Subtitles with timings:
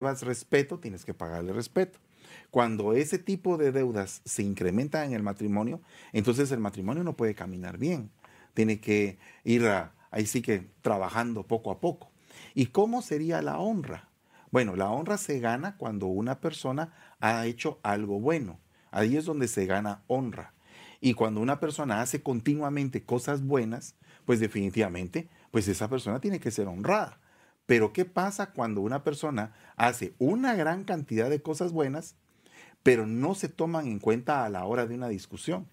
[0.00, 1.98] debas respeto, tienes que pagarle respeto.
[2.50, 5.80] Cuando ese tipo de deudas se incrementan en el matrimonio,
[6.12, 8.10] entonces el matrimonio no puede caminar bien.
[8.54, 9.66] Tiene que ir
[10.10, 12.10] ahí sí que trabajando poco a poco.
[12.54, 14.08] ¿Y cómo sería la honra?
[14.50, 18.60] Bueno, la honra se gana cuando una persona ha hecho algo bueno.
[18.90, 20.54] Ahí es donde se gana honra.
[21.00, 23.94] Y cuando una persona hace continuamente cosas buenas,
[24.24, 27.18] pues definitivamente, pues esa persona tiene que ser honrada.
[27.66, 32.14] Pero ¿qué pasa cuando una persona hace una gran cantidad de cosas buenas,
[32.82, 35.66] pero no se toman en cuenta a la hora de una discusión,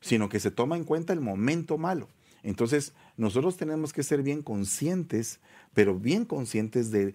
[0.00, 2.08] sino que se toma en cuenta el momento malo?
[2.44, 5.40] Entonces, nosotros tenemos que ser bien conscientes,
[5.72, 7.14] pero bien conscientes de,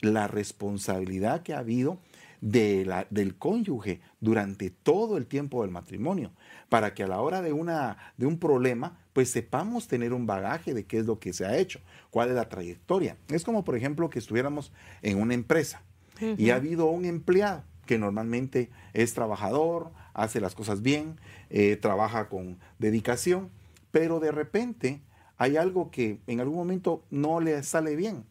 [0.00, 1.98] la responsabilidad que ha habido
[2.42, 6.30] de la, del cónyuge durante todo el tiempo del matrimonio,
[6.68, 10.74] para que a la hora de, una, de un problema, pues sepamos tener un bagaje
[10.74, 13.16] de qué es lo que se ha hecho, cuál es la trayectoria.
[13.28, 15.82] Es como, por ejemplo, que estuviéramos en una empresa
[16.36, 22.28] y ha habido un empleado que normalmente es trabajador, hace las cosas bien, eh, trabaja
[22.28, 23.50] con dedicación,
[23.90, 25.00] pero de repente
[25.38, 28.26] hay algo que en algún momento no le sale bien.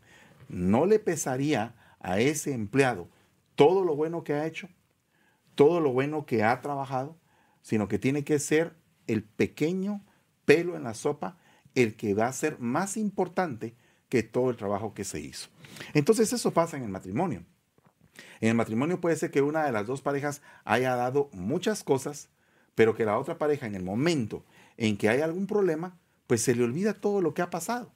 [0.47, 3.09] ¿No le pesaría a ese empleado
[3.55, 4.69] todo lo bueno que ha hecho,
[5.55, 7.17] todo lo bueno que ha trabajado,
[7.61, 8.75] sino que tiene que ser
[9.08, 10.05] el pequeño
[10.45, 11.38] pelo en la sopa
[11.83, 13.75] el que va a ser más importante
[14.09, 15.49] que todo el trabajo que se hizo.
[15.94, 17.44] Entonces eso pasa en el matrimonio.
[18.41, 22.30] En el matrimonio puede ser que una de las dos parejas haya dado muchas cosas,
[22.75, 24.44] pero que la otra pareja en el momento
[24.77, 27.91] en que hay algún problema, pues se le olvida todo lo que ha pasado.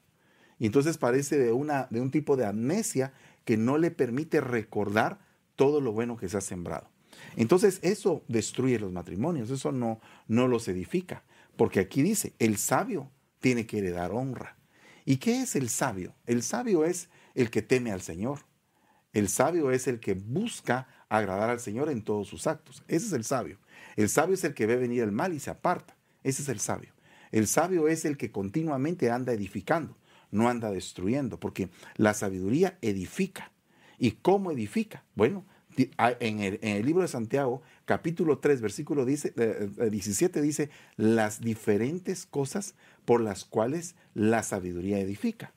[0.59, 3.13] Y entonces parece de, una, de un tipo de amnesia
[3.45, 5.19] que no le permite recordar
[5.55, 6.87] todo lo bueno que se ha sembrado.
[7.35, 11.23] Entonces eso destruye los matrimonios, eso no, no los edifica,
[11.55, 13.09] porque aquí dice, el sabio
[13.43, 14.55] tiene que heredar honra.
[15.03, 16.15] ¿Y qué es el sabio?
[16.25, 18.39] El sabio es el que teme al Señor.
[19.11, 22.85] El sabio es el que busca agradar al Señor en todos sus actos.
[22.87, 23.59] Ese es el sabio.
[23.97, 25.97] El sabio es el que ve venir el mal y se aparta.
[26.23, 26.93] Ese es el sabio.
[27.33, 29.97] El sabio es el que continuamente anda edificando,
[30.31, 33.51] no anda destruyendo, porque la sabiduría edifica.
[33.99, 35.03] ¿Y cómo edifica?
[35.15, 35.43] Bueno,
[35.97, 43.45] en el, libro de Santiago, capítulo 3, versículo 17 dice las diferentes cosas por las
[43.45, 45.53] cuales la sabiduría edifica.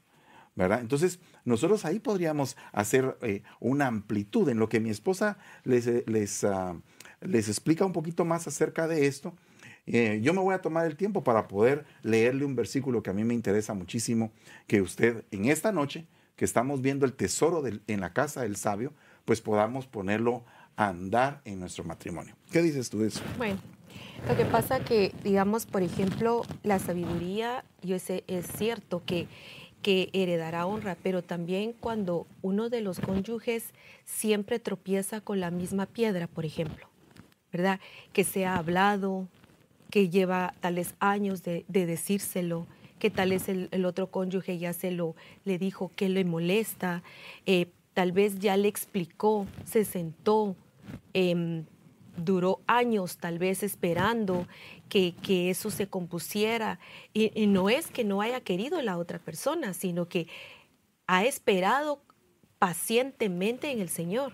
[0.57, 0.81] ¿verdad?
[0.81, 6.45] Entonces, nosotros ahí podríamos hacer eh, una amplitud en lo que mi esposa les, les,
[6.45, 6.81] ah,
[7.21, 9.35] les explica un poquito más acerca de esto.
[9.87, 13.13] Eh, yo me voy a tomar el tiempo para poder leerle un versículo que a
[13.13, 14.33] mí me interesa muchísimo,
[14.67, 18.93] que usted en esta noche, que estamos viendo el tesoro en la casa del sabio,
[19.25, 20.45] pues podamos ponerlo
[20.77, 22.35] a andar en nuestro matrimonio.
[22.51, 23.23] ¿Qué dices tú de eso?
[23.39, 23.59] Bueno,
[24.29, 29.29] lo que pasa que, digamos, por ejemplo, la sabiduría, yo sé, es cierto que
[29.87, 33.73] que heredará honra, pero también cuando uno de los cónyuges
[34.05, 36.89] siempre tropieza con la misma piedra, por ejemplo,
[37.53, 37.79] ¿verdad?
[38.13, 39.29] Que se ha hablado,
[39.91, 42.67] que lleva tales años de, decírselo,
[42.99, 45.15] que tal vez el, otro cónyuge ya se lo
[45.45, 47.05] le dijo que le molesta,
[47.47, 50.57] eh, tal vez ya le explicó, se sentó,
[51.13, 51.65] em,
[52.17, 54.47] duró años tal vez esperando
[54.89, 55.15] que,
[55.51, 56.79] eso se compusiera.
[57.13, 60.29] Y, no es que no haya querido la otra persona, sino que
[61.07, 62.01] ha esperado
[62.59, 64.33] pacientemente en el Señor.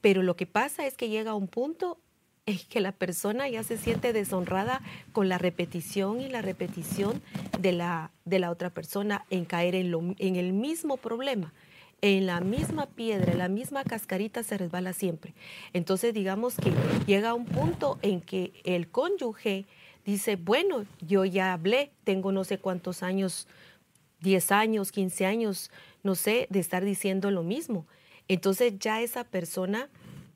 [0.00, 1.98] Pero lo que pasa es que llega a un punto
[2.46, 4.80] es que la persona ya se siente deshonrada
[5.12, 7.22] con la repetición y la repetición
[7.58, 11.52] de la, de la otra persona en caer en, lo, en el mismo problema.
[12.02, 15.34] En la misma piedra, en la misma cascarita se resbala siempre.
[15.74, 16.72] Entonces digamos que
[17.06, 19.66] llega un punto en que el cónyuge
[20.04, 23.46] dice, bueno, yo ya hablé, tengo no sé cuántos años,
[24.20, 25.70] 10 años, 15 años,
[26.02, 27.86] no sé, de estar diciendo lo mismo.
[28.28, 29.88] Entonces ya esa persona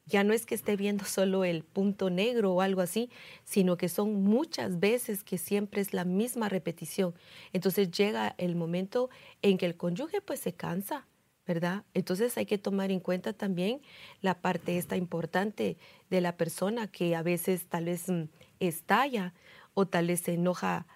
[0.07, 3.11] ya no es que esté viendo solo el punto negro o algo así,
[3.45, 7.15] sino que son muchas veces que siempre es la misma repetición.
[7.53, 9.11] Entonces llega el momento
[9.43, 11.07] en que el cónyuge pues se cansa,
[11.47, 11.85] ¿verdad?
[11.95, 13.81] Entonces hay que tomar en cuenta también
[14.21, 15.77] la parte esta importante
[16.11, 18.25] de la persona que a veces tal vez mm,
[18.61, 19.35] estalla
[19.75, 20.87] o tal vez se enoja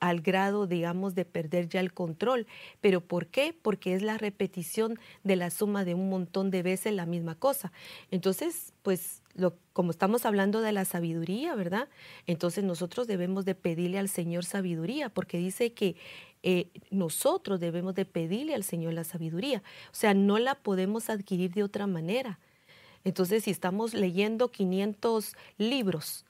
[0.00, 2.46] al grado, digamos, de perder ya el control.
[2.80, 3.54] ¿Pero por qué?
[3.60, 7.72] Porque es la repetición de la suma de un montón de veces la misma cosa.
[8.10, 9.22] Entonces, pues,
[9.72, 11.88] como estamos hablando de la sabiduría, ¿verdad?
[12.26, 15.96] Entonces nosotros debemos de pedirle al Señor sabiduría, porque dice que
[16.42, 19.62] eh, nosotros debemos de pedirle al Señor la sabiduría.
[19.90, 22.38] O sea, no la podemos adquirir de otra manera.
[23.04, 26.26] Entonces, si estamos leyendo 500 libros,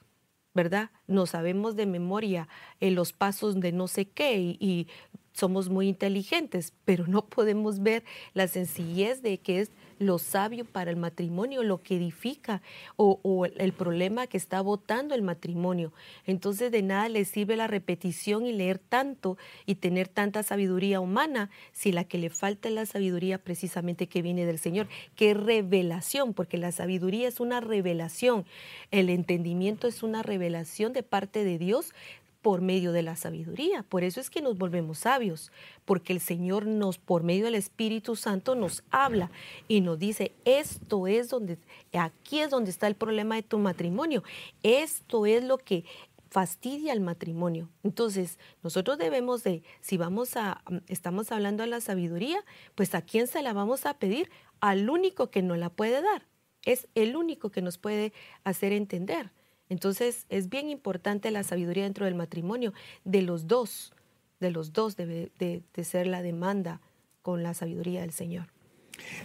[0.53, 0.91] ¿verdad?
[1.07, 2.47] No sabemos de memoria
[2.79, 4.87] eh, los pasos de no sé qué y,
[5.31, 8.03] somos muy inteligentes, pero no podemos ver
[8.33, 12.61] la sencillez de que es lo sabio para el matrimonio, lo que edifica
[12.95, 15.93] o, el problema que está votando el matrimonio.
[16.25, 21.49] Entonces de nada le sirve la repetición y leer tanto y tener tanta sabiduría humana
[21.71, 26.33] si la que le falta es la sabiduría precisamente que viene del Señor, que revelación,
[26.33, 28.45] porque la sabiduría es una revelación,
[28.91, 31.93] el entendimiento es una revelación de parte de Dios
[32.41, 33.83] por medio de la sabiduría.
[33.83, 35.51] Por eso es que nos volvemos sabios,
[35.85, 39.31] porque el Señor nos, por medio del Espíritu Santo, nos habla
[39.67, 41.57] y nos dice, esto es donde,
[41.93, 44.23] aquí es donde está el problema de tu matrimonio.
[44.63, 45.83] Esto es lo que
[46.29, 47.69] fastidia el matrimonio.
[47.83, 52.43] Entonces, nosotros debemos de, si vamos a, estamos hablando de la sabiduría,
[52.75, 54.29] pues a quién se la vamos a pedir?
[54.61, 56.27] Al único que nos la puede dar.
[56.63, 58.13] Es el único que nos puede
[58.43, 59.31] hacer entender.
[59.69, 62.73] Entonces es bien importante la sabiduría dentro del matrimonio
[63.05, 63.93] de los dos,
[64.39, 66.81] de los dos debe de, ser la demanda
[67.21, 68.47] con la sabiduría del Señor.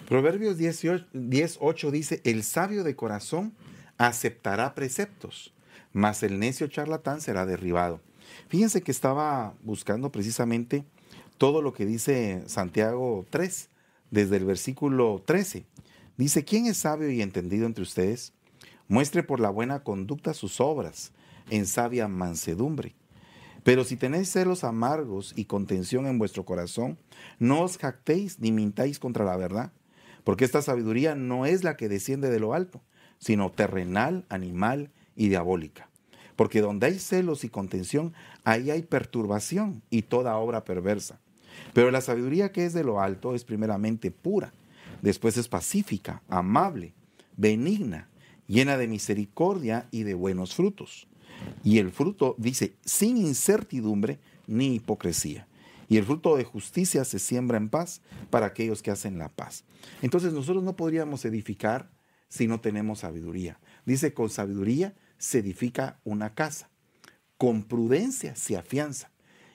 [0.07, 3.55] Proverbios 10.8 dice, el sabio de corazón
[3.97, 5.53] aceptará preceptos,
[5.93, 8.01] mas el necio charlatán será derribado.
[8.49, 10.85] Fíjense que estaba buscando precisamente
[11.39, 13.69] todo lo que dice Santiago 3,
[14.11, 15.67] desde el versículo 13.
[16.17, 18.33] Dice, ¿quién es sabio y entendido entre ustedes?
[18.89, 21.13] Muestre por la buena conducta sus obras
[21.51, 22.95] en sabia mansedumbre.
[23.63, 26.99] Pero si tenéis celos amargos y contención en vuestro corazón,
[27.39, 29.73] no os jactéis ni mintáis contra la verdad,
[30.23, 32.83] porque esta sabiduría no es la que desciende de lo alto,
[33.19, 35.89] sino terrenal, animal y diabólica.
[36.37, 38.13] Porque donde hay celos y contención,
[38.45, 41.21] ahí hay perturbación y toda obra perversa.
[41.73, 44.53] Pero la sabiduría que es de lo alto es primeramente pura,
[45.01, 46.93] después es pacífica, amable,
[47.37, 48.09] benigna,
[48.47, 51.07] llena de misericordia y de buenos frutos.
[51.63, 55.47] Y el fruto dice, sin incertidumbre ni hipocresía.
[55.89, 58.01] Y el fruto de justicia se siembra en paz
[58.31, 59.65] para aquellos que hacen la paz.
[60.03, 61.91] Entonces nosotros no podríamos edificar
[62.29, 63.61] si no tenemos sabiduría.
[63.85, 66.71] Dice, con sabiduría se edifica una casa.
[67.37, 69.11] Con prudencia se afianza.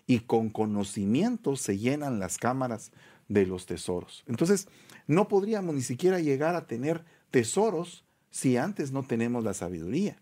[0.05, 2.91] Y con conocimiento se llenan las cámaras
[3.27, 4.23] de los tesoros.
[4.27, 4.67] Entonces,
[5.07, 10.17] no podríamos ni siquiera llegar a tener tesoros si antes no tenemos la sabiduría.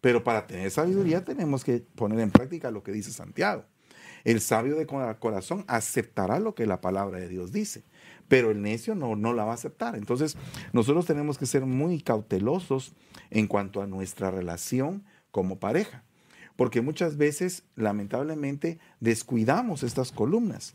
[0.00, 3.64] Pero para tener sabiduría tenemos que poner en práctica lo que dice Santiago.
[4.24, 7.84] El sabio de corazón aceptará lo que la palabra de Dios dice,
[8.28, 9.96] pero el necio no, no la va a aceptar.
[9.96, 10.36] Entonces,
[10.72, 12.94] nosotros tenemos que ser muy cautelosos
[13.30, 16.04] en cuanto a nuestra relación como pareja,
[16.56, 20.74] porque muchas veces, lamentablemente, descuidamos estas columnas.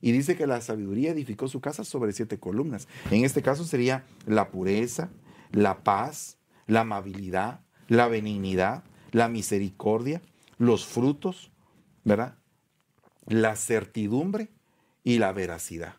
[0.00, 2.86] Y dice que la sabiduría edificó su casa sobre siete columnas.
[3.10, 5.10] En este caso sería la pureza,
[5.52, 10.22] la paz, la amabilidad, la benignidad, la misericordia,
[10.58, 11.50] los frutos,
[12.04, 12.36] ¿verdad?
[13.26, 14.50] La certidumbre
[15.04, 15.96] y la veracidad.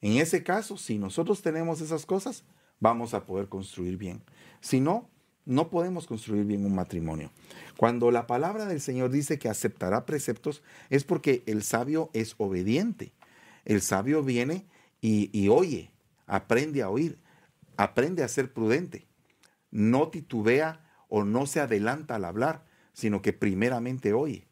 [0.00, 2.44] En ese caso, si nosotros tenemos esas cosas,
[2.80, 4.22] vamos a poder construir bien.
[4.60, 5.08] Si no,
[5.46, 7.30] no podemos construir bien un matrimonio.
[7.76, 13.12] Cuando la palabra del Señor dice que aceptará preceptos, es porque el sabio es obediente.
[13.64, 14.66] El sabio viene
[15.00, 15.90] y, y oye,
[16.26, 17.18] aprende a oír
[17.76, 19.06] aprende a ser prudente.
[19.70, 24.46] No titubea o no se adelanta al hablar, sino que primeramente oye.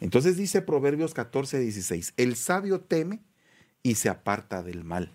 [0.00, 3.20] Entonces dice Proverbios 14, 16, el sabio teme
[3.82, 5.12] y se aparta del mal,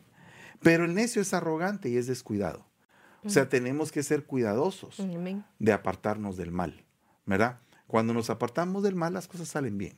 [0.62, 2.66] pero el necio es arrogante y es descuidado.
[3.26, 5.02] O sea, tenemos que ser cuidadosos
[5.60, 6.84] de apartarnos del mal,
[7.26, 7.62] ¿verdad?
[7.88, 9.98] Cuando nos apartamos del mal, las cosas salen bien,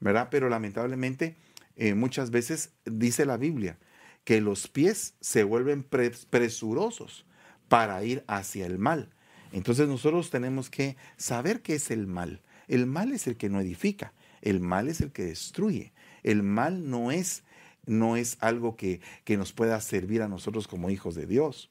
[0.00, 0.28] ¿verdad?
[0.32, 1.36] Pero lamentablemente,
[1.76, 3.78] eh, muchas veces dice la Biblia
[4.24, 7.24] que los pies se vuelven presurosos
[7.68, 9.10] para ir hacia el mal.
[9.52, 12.40] Entonces nosotros tenemos que saber qué es el mal.
[12.68, 14.12] El mal es el que no edifica,
[14.42, 15.92] el mal es el que destruye.
[16.22, 17.42] El mal no es,
[17.86, 21.70] no es algo que, que nos pueda servir a nosotros como hijos de Dios.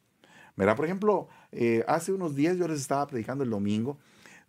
[0.57, 0.75] ¿Verdad?
[0.75, 3.97] Por ejemplo, eh, hace unos días yo les estaba predicando el domingo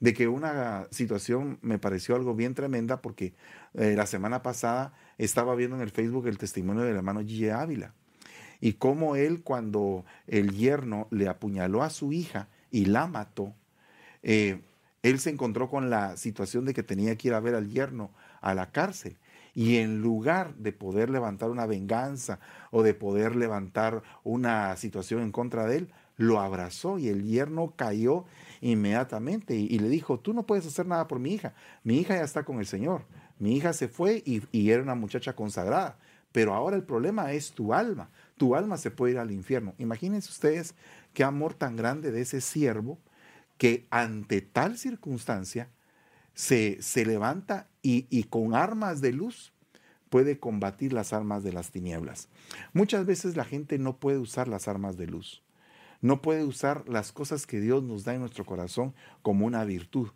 [0.01, 3.35] de que una situación me pareció algo bien tremenda porque
[3.75, 7.53] eh, la semana pasada estaba viendo en el Facebook el testimonio del hermano G.
[7.53, 7.95] Ávila
[8.61, 13.55] y cómo él cuando el yerno le apuñaló a su hija y la mató,
[14.23, 14.61] eh,
[15.03, 18.11] él se encontró con la situación de que tenía que ir a ver al yerno
[18.43, 19.17] a la cárcel.
[19.55, 22.39] Y en lugar de poder levantar una venganza
[22.71, 27.73] o de poder levantar una situación en contra de él, lo abrazó y el yerno
[27.77, 28.27] cayó
[28.61, 32.25] inmediatamente y, le dijo, tú no puedes hacer nada por mi hija, mi hija ya
[32.25, 33.07] está con el Señor,
[33.39, 35.99] mi hija se fue y, era una muchacha consagrada,
[36.33, 39.75] pero ahora el problema es tu alma, tu alma se puede ir al infierno.
[39.79, 40.75] Imagínense ustedes
[41.13, 42.99] qué amor tan grande de ese siervo
[43.59, 45.69] que ante tal circunstancia
[46.35, 49.53] se, se levanta y, y con armas de luz
[50.09, 52.29] puede combatir las armas de las tinieblas.
[52.73, 55.43] Muchas veces la gente no puede usar las armas de luz.
[56.01, 60.09] No puede usar las cosas que Dios nos da en nuestro corazón como una virtud.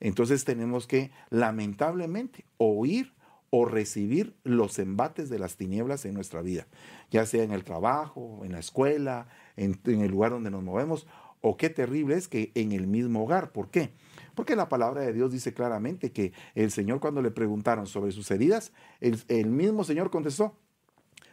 [0.00, 3.12] Entonces tenemos que, lamentablemente, oír
[3.50, 6.66] o recibir los embates de las tinieblas en nuestra vida,
[7.10, 11.06] ya sea en el trabajo, en la escuela, en, el lugar donde nos movemos,
[11.40, 13.52] o qué terrible es que en el mismo hogar.
[13.52, 13.92] ¿Por qué?
[14.34, 18.30] Porque la palabra de Dios dice claramente que el Señor cuando le preguntaron sobre sus
[18.30, 20.58] heridas, el, el mismo Señor contestó,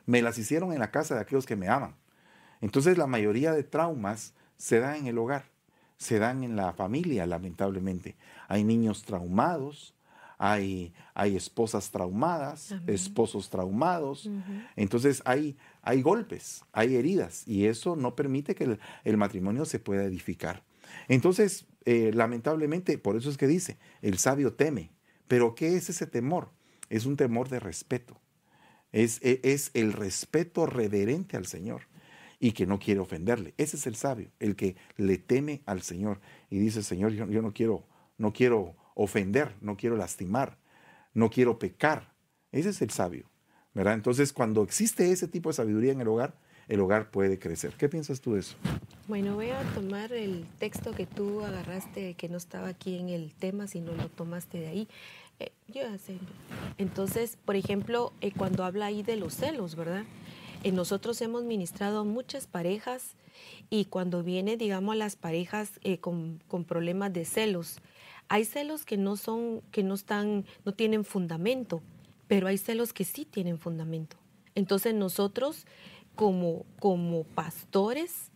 [0.06, 1.96] me las hicieron en la casa de aquellos que me aman.
[2.62, 5.46] Entonces la mayoría de traumas se dan en el hogar,
[5.98, 8.16] se dan en la familia, lamentablemente.
[8.48, 9.96] Hay niños traumados,
[10.38, 14.30] hay, hay esposas traumadas, esposos traumados.
[14.76, 20.04] Entonces hay, hay golpes, hay heridas y eso no permite que el, matrimonio se pueda
[20.04, 20.64] edificar.
[21.08, 24.92] Entonces, eh, lamentablemente, por eso es que dice, el sabio teme.
[25.28, 26.50] Pero ¿qué es ese temor?
[26.90, 28.20] Es un temor de respeto.
[28.92, 31.91] Es, e, es el respeto reverente al Señor
[32.42, 33.54] y que no quiere ofenderle.
[33.58, 36.20] Ese es el sabio, el que le teme al Señor
[36.50, 37.86] y dice, Señor, yo, no quiero,
[38.18, 40.58] no quiero ofender, no quiero lastimar,
[41.14, 42.16] no quiero pecar.
[42.52, 43.30] Ese es el sabio,
[43.76, 43.94] ¿verdad?
[43.94, 46.36] Entonces, cuando existe ese tipo de sabiduría en el hogar,
[46.68, 47.76] el hogar puede crecer.
[47.78, 48.56] ¿Qué piensas tú de eso?
[49.08, 53.36] Bueno, voy a tomar el texto que tú agarraste, que no estaba aquí en el
[53.36, 54.88] tema, sino lo tomaste de ahí.
[55.40, 56.18] Eh, yo sé.
[56.80, 60.06] Entonces, por ejemplo, eh, cuando habla ahí de los celos, ¿verdad?
[60.64, 63.16] Eh, nosotros hemos ministrado muchas parejas
[63.70, 67.78] y cuando viene, digamos, las parejas con, con problemas de celos,
[68.30, 71.82] hay celos que no son, que no están, no tienen fundamento,
[72.28, 74.16] pero hay celos que sí tienen fundamento.
[74.56, 75.66] Entonces nosotros
[76.16, 78.32] como, como pastores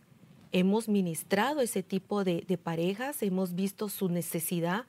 [0.52, 4.84] hemos ministrado ese tipo de, de, parejas, hemos visto su necesidad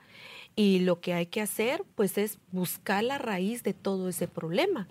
[0.56, 4.88] y lo que hay que hacer pues es buscar la raíz de todo ese problema,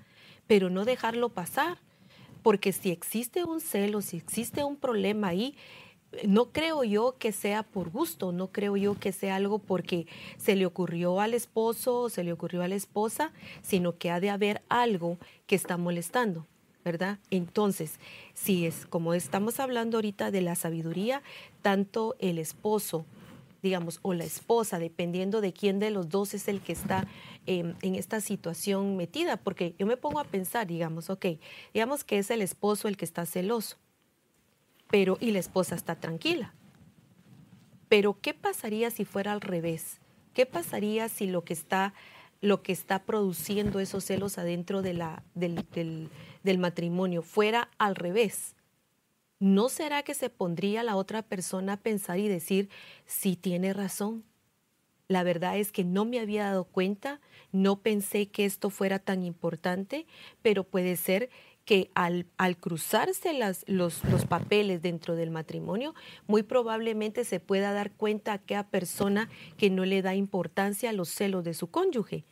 [0.46, 1.78] pero no dejarlo pasar,
[2.46, 5.56] porque si existe un celo, si existe un problema ahí,
[6.28, 10.54] no creo yo que sea por gusto, no creo yo que sea algo porque se
[10.54, 14.30] le ocurrió al esposo o se le ocurrió a la esposa, sino que ha de
[14.30, 16.46] haber algo que está molestando,
[16.84, 17.18] ¿verdad?
[17.32, 17.98] Entonces,
[18.32, 21.24] si es como estamos hablando ahorita de la sabiduría,
[21.62, 23.06] tanto el esposo,
[23.66, 27.06] digamos, o la esposa, dependiendo de quién de los dos es el que está
[27.46, 31.26] em, en esta situación metida, porque yo me pongo a pensar, digamos, ok,
[31.74, 33.76] digamos que es el esposo el que está celoso
[34.90, 36.54] pero y la esposa está tranquila.
[37.88, 40.00] Pero ¿qué pasaría si fuera al revés?
[40.34, 41.94] ¿Qué pasaría si lo que está,
[42.40, 46.10] lo que está produciendo esos celos adentro de la, del,
[46.42, 48.55] del matrimonio fuera al revés?
[49.38, 52.70] ¿No será que se pondría la otra persona a pensar y decir,
[53.04, 54.24] sí tiene razón?
[55.08, 57.20] La verdad es que no me había dado cuenta,
[57.52, 60.06] no pensé que esto fuera tan importante,
[60.42, 61.28] pero puede ser
[61.66, 65.94] que al, al cruzarse los, los, papeles dentro del matrimonio,
[66.28, 69.28] muy probablemente se pueda dar cuenta a aquella persona
[69.58, 72.24] que no le da importancia a los celos de su cónyuge,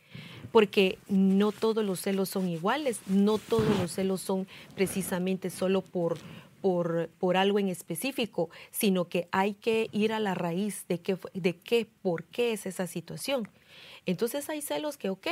[0.53, 6.17] porque no todos los celos son iguales, no todos los celos son precisamente solo por,
[6.65, 11.15] por, por, algo en específico, sino que hay que ir a la raíz de qué,
[11.35, 13.47] de qué, por qué es esa situación.
[14.07, 15.27] Entonces hay celos que, ok,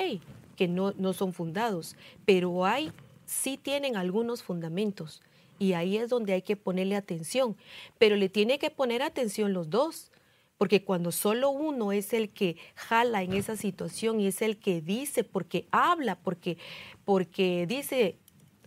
[0.56, 2.92] que no, no son fundados, pero hay
[3.26, 5.24] sí tienen algunos fundamentos
[5.58, 7.58] y ahí es donde hay que ponerle atención,
[7.98, 10.12] pero le tiene que poner atención los dos,
[10.60, 14.82] porque cuando solo uno es el que jala en esa situación y es el que
[14.82, 16.60] dice, porque habla, porque,
[17.06, 18.20] porque dice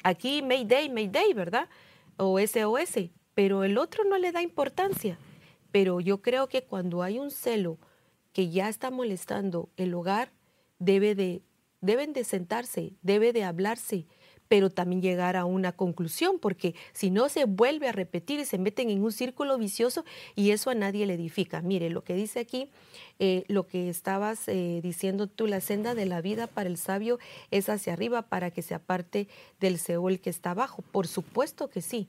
[0.02, 1.68] aquí Mayday, Mayday, ¿verdad?
[2.16, 5.18] O SOS, pero el otro no le da importancia.
[5.70, 7.78] Pero yo creo que cuando hay un celo
[8.32, 10.32] que ya está molestando el hogar,
[10.78, 11.42] debe de,
[11.80, 14.06] deben de sentarse, debe de hablarse,
[14.48, 18.58] pero también llegar a una conclusión, porque si no se vuelve a repetir y se
[18.58, 21.60] meten en un círculo vicioso y eso a nadie le edifica.
[21.62, 22.68] Mire, lo que dice aquí,
[23.18, 27.18] eh, lo que estabas eh, diciendo tú, la senda de la vida para el sabio
[27.50, 29.28] es hacia arriba para que se aparte
[29.60, 30.82] del Seol que está abajo.
[30.92, 32.08] Por supuesto que sí.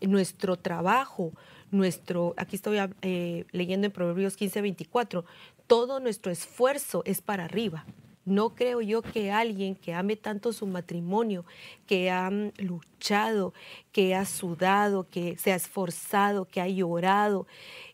[0.00, 1.32] Nuestro trabajo,
[1.72, 5.24] nuestro, aquí estoy eh, leyendo en Proverbios 15, 24,
[5.66, 7.84] todo nuestro esfuerzo es para arriba.
[8.28, 11.44] No creo yo que alguien que ame tanto su matrimonio,
[11.86, 13.54] que ha luchado,
[13.90, 17.46] que ha sudado, que se ha esforzado, que ha llorado,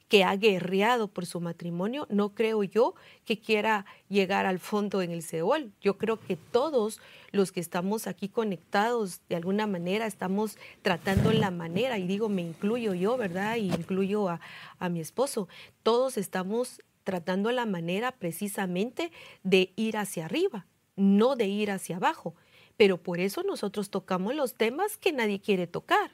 [0.08, 5.10] que ha guerreado por su matrimonio, no creo yo que quiera llegar al fondo en
[5.10, 5.72] el Seol.
[5.80, 7.00] Yo creo que todos
[7.32, 12.42] los que estamos aquí conectados, de alguna manera, estamos tratando la manera, y digo, me
[12.42, 13.56] incluyo yo, ¿verdad?
[13.56, 14.40] Y incluyo a,
[14.78, 15.48] a mi esposo,
[15.82, 22.34] todos estamos tratando la manera precisamente de ir hacia arriba, no de ir hacia abajo.
[22.76, 26.10] Pero por eso nosotros tocamos los temas que nadie quiere tocar.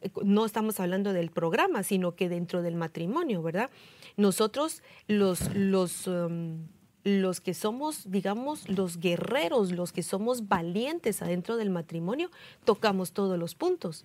[0.00, 3.70] Eh, no estamos hablando del programa, sino que dentro del matrimonio, ¿verdad?
[4.16, 6.66] Nosotros los, los, um,
[7.04, 12.30] los que somos, digamos, los guerreros, los que somos valientes adentro del matrimonio,
[12.64, 14.04] tocamos todos los puntos.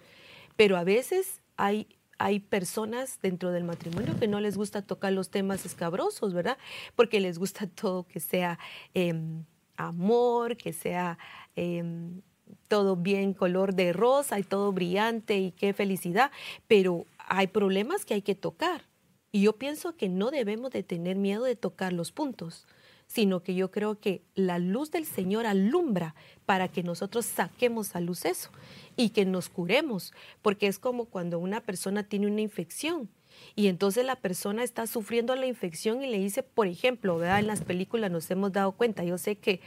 [0.56, 5.30] Pero a veces hay hay personas dentro del matrimonio que no les gusta tocar los
[5.30, 6.58] temas escabrosos, ¿verdad?
[6.96, 8.60] Porque les gusta todo que sea
[8.94, 11.18] em, amor, que sea
[11.56, 12.22] em,
[12.68, 16.32] todo bien color de rosa y todo brillante y qué felicidad,
[16.68, 18.84] pero hay problemas que hay que tocar.
[19.32, 22.68] Y yo pienso que no debemos de tener miedo de tocar los puntos,
[23.08, 28.02] sino que yo creo que la luz del Señor alumbra para que nosotros saquemos a
[28.02, 28.50] luz eso
[28.96, 33.10] y que nos curemos, porque es como cuando una persona tiene una infección
[33.56, 37.40] y entonces la persona está sufriendo la infección y le dice, por ejemplo, ¿verdad?
[37.40, 39.62] en las películas nos hemos dado cuenta, yo sé que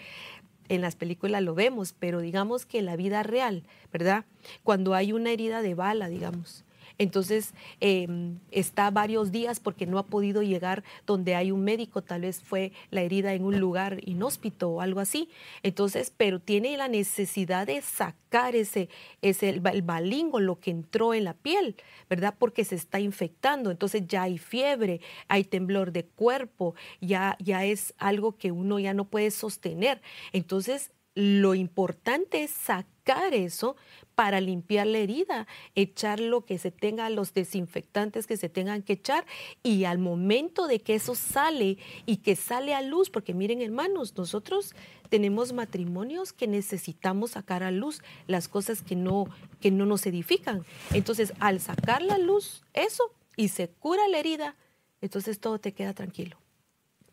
[0.69, 3.63] en las películas lo vemos, pero digamos que en la vida real,
[3.93, 4.25] ¿verdad?
[4.65, 6.65] Cuando hay una herida de bala, digamos,
[6.99, 12.23] entonces em, está varios días porque no ha podido llegar donde hay un médico, tal
[12.23, 15.29] vez fue la herida en un lugar inhóspito o algo así.
[15.63, 18.89] Entonces, pero tiene la necesidad de sacar ese,
[19.23, 19.85] ese el, el
[20.41, 21.77] lo que entró en la piel,
[22.09, 22.35] ¿verdad?
[22.39, 23.71] Porque se está infectando.
[23.71, 28.95] Entonces ya hay fiebre, hay temblor de cuerpo, ya, ya es algo que uno ya
[28.95, 30.01] no puede sostener.
[30.33, 33.75] Entonces, lo importante es sacar eso
[34.15, 38.93] para limpiar la herida, echar lo que se tenga, los desinfectantes que se tengan que
[38.95, 39.25] echar
[39.63, 44.15] y al momento de que eso sale y que sale a luz, porque miren hermanos,
[44.17, 44.75] nosotros
[45.09, 49.25] tenemos matrimonios que necesitamos sacar a luz las cosas que no,
[49.59, 50.67] que no nos edifican.
[50.93, 54.55] Entonces, al sacar la luz eso y se cura la herida,
[55.01, 56.37] entonces todo te queda tranquilo.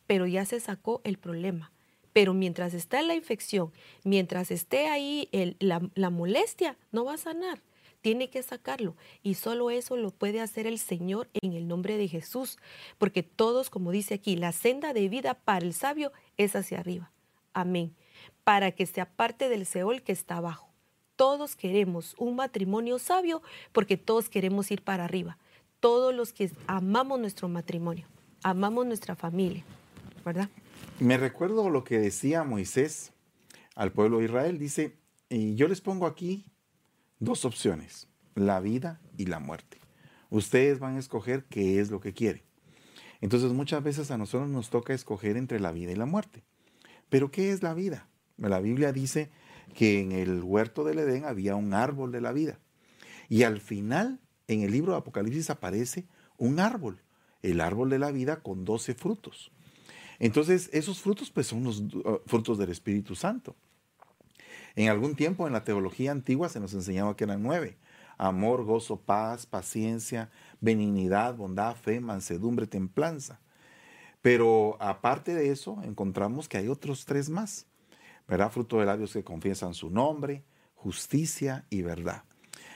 [0.08, 1.72] Pero ya se sacó el problema.
[2.14, 3.72] Pero mientras está la infección,
[4.04, 5.28] mientras esté ahí
[5.60, 7.62] la, molestia, no va a sanar.
[8.02, 8.96] Tiene que sacarlo.
[9.24, 12.60] Y solo eso lo puede hacer el Señor en el nombre de Jesús.
[12.98, 17.12] Porque todos, como dice aquí, la senda de vida para el sabio es hacia arriba.
[17.54, 17.96] Amén.
[18.44, 20.70] Para que se aparte del Seol que está abajo.
[21.16, 25.38] Todos queremos un matrimonio sabio porque todos queremos ir para arriba.
[25.80, 28.08] Todos los que amamos nuestro matrimonio,
[28.42, 29.64] amamos nuestra familia,
[30.26, 30.50] ¿verdad?
[31.00, 33.14] Me recuerdo lo que decía Moisés
[33.76, 34.60] al pueblo de Israel.
[34.60, 34.98] Dice,
[35.30, 36.46] y yo les pongo aquí
[37.20, 39.80] dos opciones, la vida y la muerte.
[40.30, 42.44] Ustedes van a escoger qué es lo que quieren.
[43.22, 46.44] Entonces muchas veces a nosotros nos toca escoger entre la vida y la muerte.
[47.10, 48.10] Pero ¿qué es la vida?
[48.38, 49.30] La Biblia dice
[49.74, 52.60] que en el huerto del Edén había un árbol de la vida.
[53.30, 56.06] Y al final, en el libro de Apocalipsis aparece
[56.38, 57.02] un árbol,
[57.42, 59.52] el árbol de la vida con doce frutos.
[60.20, 63.56] Entonces, esos frutos pues son los uh, frutos del Espíritu Santo.
[64.76, 67.78] En algún tiempo en la teología antigua se nos enseñaba que eran nueve.
[68.18, 70.30] Amor, gozo, paz, paciencia,
[70.62, 73.40] benignidad, bondad, fe, mansedumbre, templanza.
[74.22, 77.68] Pero aparte de eso, encontramos que hay otros tres más.
[78.28, 78.52] ¿Verdad?
[78.52, 80.46] Fruto de labios que confiesan su nombre,
[80.76, 82.24] justicia y verdad.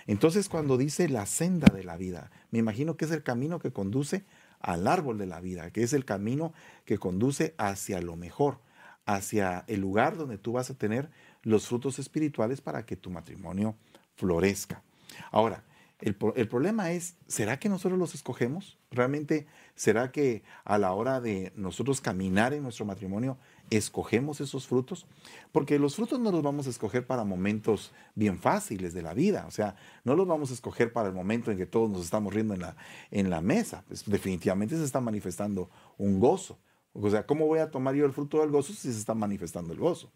[0.06, 3.72] Entonces, cuando dice la senda de la vida, me imagino que es el camino que
[3.72, 4.26] conduce
[4.60, 6.54] al árbol de la vida, que es el camino
[6.86, 8.60] que conduce hacia lo mejor,
[9.06, 11.10] hacia el lugar donde tú vas a tener
[11.44, 13.76] los frutos espirituales para que tu matrimonio
[14.16, 14.84] florezca.
[15.32, 15.64] Ahora,
[16.00, 18.78] el, problema es, ¿será que nosotros los escogemos?
[18.92, 25.06] ¿Realmente será que a la hora de nosotros caminar en nuestro matrimonio escogemos esos frutos?
[25.52, 29.46] Porque los frutos no los vamos a escoger para momentos bien fáciles de la vida,
[29.48, 32.34] o sea, no los vamos a escoger para el momento en que todos nos estamos
[32.34, 32.76] riendo en la,
[33.12, 33.84] en la mesa.
[33.88, 36.58] Pues definitivamente se está manifestando un gozo.
[36.94, 39.74] O sea, ¿cómo voy a tomar yo el fruto del gozo si se está manifestando
[39.74, 40.12] el gozo?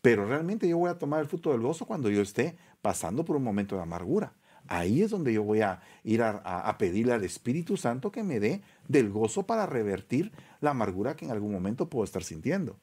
[0.00, 3.36] Pero realmente yo voy a tomar el fruto del gozo cuando yo esté pasando por
[3.36, 4.34] un momento de amargura
[4.66, 8.62] Ahí es donde yo voy a ir a, pedirle al Espíritu Santo que me dé
[8.88, 12.76] del gozo para revertir la amargura que en algún momento puedo estar sintiendo.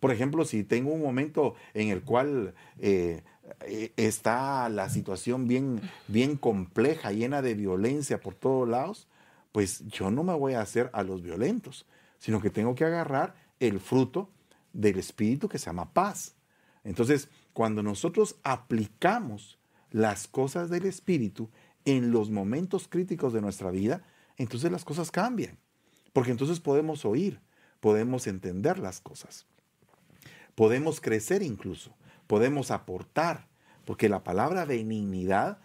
[0.00, 3.22] Por ejemplo, si tengo un momento en el cual eh,
[3.66, 9.06] eh, está la situación bien, bien compleja, llena de violencia por todos lados,
[9.52, 11.86] pues yo no me voy a hacer a los violentos,
[12.18, 14.30] sino que tengo que agarrar el fruto
[14.72, 16.34] del Espíritu que se llama paz.
[16.82, 19.59] Entonces, cuando nosotros aplicamos
[19.90, 21.50] las cosas del Espíritu
[21.84, 24.02] en los momentos críticos de nuestra vida,
[24.36, 25.58] entonces las cosas cambian.
[26.12, 27.40] Porque entonces podemos oír,
[27.80, 29.46] podemos entender las cosas.
[30.54, 31.94] Podemos crecer incluso,
[32.26, 33.48] podemos aportar,
[33.84, 35.58] porque la palabra benignidad,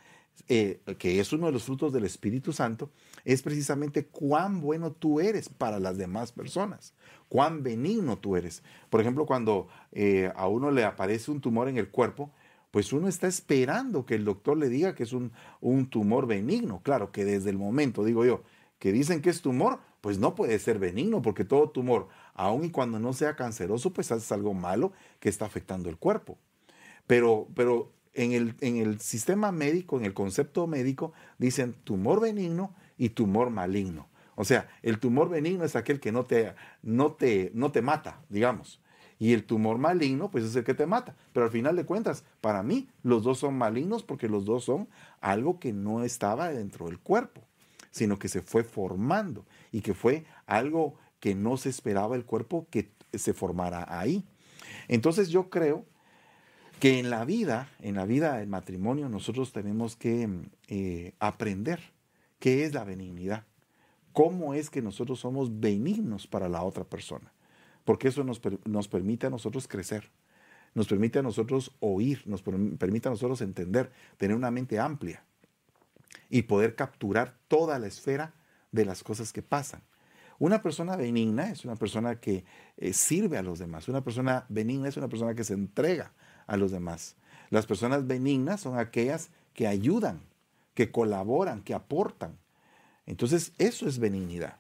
[0.47, 2.91] eh, que es uno de los frutos del Espíritu Santo,
[3.23, 6.93] es precisamente cuán bueno tú eres para las demás personas,
[7.27, 8.63] cuán benigno tú eres.
[8.89, 12.31] Por ejemplo, cuando eh, a uno le aparece un tumor en el cuerpo,
[12.75, 16.81] pues uno está esperando que el doctor le diga que es un, un tumor benigno.
[16.83, 18.43] Claro que desde el momento, digo yo,
[18.79, 22.71] que dicen que es tumor, pues no puede ser benigno, porque todo tumor, aun y
[22.71, 26.37] cuando no sea canceroso, pues es algo malo que está afectando el cuerpo.
[27.07, 32.75] Pero, pero en, el, en el sistema médico, en el concepto médico, dicen tumor benigno
[32.97, 34.09] y tumor maligno.
[34.35, 38.19] O sea, el tumor benigno es aquel que no te, no te, no te mata,
[38.27, 38.81] digamos.
[39.25, 41.15] Y el tumor maligno, pues es el que te mata.
[41.33, 44.87] Pero al final de cuentas, para mí, los dos son malignos porque los dos son
[45.19, 47.41] algo que no estaba dentro del cuerpo,
[47.89, 52.67] sino que se fue formando y que fue algo que no se esperaba el cuerpo
[52.69, 54.23] que se formara ahí.
[54.87, 55.85] Entonces yo creo
[56.79, 60.29] que en la vida, en la vida del matrimonio, nosotros tenemos que
[60.67, 61.79] eh, aprender
[62.37, 63.43] qué es la benignidad
[64.15, 67.33] cómo es que nosotros somos benignos para la otra persona.
[67.85, 70.11] Porque eso nos, nos permite a nosotros crecer,
[70.73, 75.23] nos permite a nosotros oír, nos permite a nosotros entender, tener una mente amplia
[76.29, 78.33] y poder capturar toda la esfera
[78.71, 79.81] de las cosas que pasan.
[80.37, 82.43] Una persona benigna es una persona que
[82.77, 83.87] eh, sirve a los demás.
[83.87, 86.11] Una persona benigna es una persona que se entrega
[86.45, 87.15] a los demás.
[87.49, 90.19] Las personas benignas son aquellas que ayudan,
[90.73, 92.37] que colaboran, que aportan.
[93.05, 94.57] Entonces, eso es benignidad.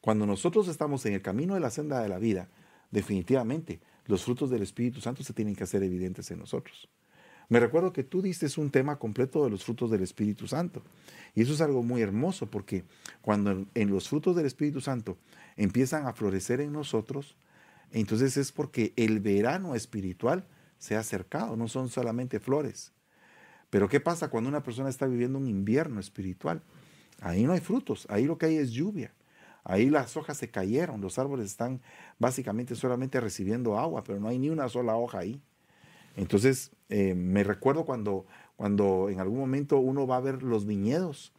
[0.00, 2.48] Cuando nosotros estamos en el camino de la senda de la vida,
[2.90, 6.88] definitivamente los frutos del Espíritu Santo se tienen que hacer evidentes en nosotros.
[7.48, 10.82] Me recuerdo que tú diste un tema completo de los frutos del Espíritu Santo.
[11.34, 12.84] Y eso es algo muy hermoso porque
[13.20, 15.16] cuando en los frutos del Espíritu Santo
[15.56, 17.36] empiezan a florecer en nosotros,
[17.92, 20.46] entonces es porque el verano espiritual
[20.78, 22.92] se ha acercado, no son solamente flores.
[23.70, 26.62] Pero ¿qué pasa cuando una persona está viviendo un invierno espiritual?
[27.20, 29.14] Ahí no hay frutos, ahí lo que hay es lluvia.
[29.68, 31.80] Ahí las hojas se cayeron, los árboles están
[32.20, 35.42] básicamente solamente recibiendo agua, pero no hay ni una sola hoja ahí.
[36.14, 41.32] Entonces, eh, me recuerdo cuando, cuando en algún momento uno va a ver los viñedos.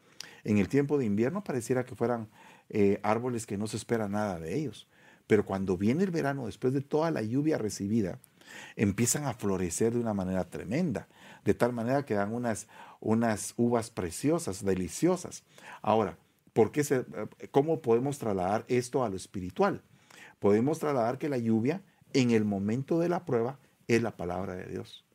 [0.44, 2.28] En el tiempo de invierno pareciera que fueran
[2.70, 4.90] eh, árboles que no se espera nada de ellos.
[5.26, 8.20] Pero cuando viene el verano, después de toda la lluvia recibida,
[8.76, 11.08] empiezan a florecer de una manera tremenda,
[11.46, 12.68] de tal manera que dan unas,
[13.00, 15.44] unas uvas preciosas, deliciosas.
[15.82, 16.18] Ahora,
[16.58, 17.06] ¿por qué se,
[17.52, 19.84] ¿cómo podemos trasladar esto a lo espiritual?
[20.40, 24.66] Podemos trasladar que la lluvia en el momento de la prueba es la palabra de
[24.66, 25.06] Dios.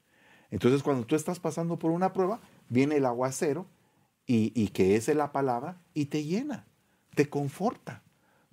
[0.52, 3.66] Entonces, cuando tú estás pasando por una prueba, viene el aguacero
[4.24, 6.64] y, y que es la palabra y te llena,
[7.16, 8.04] te conforta,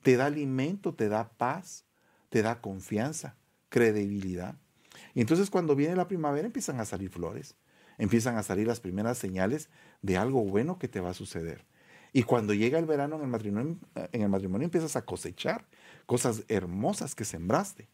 [0.02, 1.86] te da alimento, te da paz,
[2.30, 3.36] te da confianza,
[3.70, 4.56] credibilidad.
[5.14, 7.56] Y entonces cuando viene la primavera empiezan a salir flores,
[8.00, 9.70] empiezan a salir las primeras señales
[10.02, 11.69] de algo bueno que te va a suceder.
[12.12, 13.78] Y cuando llega el verano en el matrimonio,
[14.12, 15.66] en el matrimonio empiezas a cosechar
[16.06, 17.88] cosas hermosas que sembraste.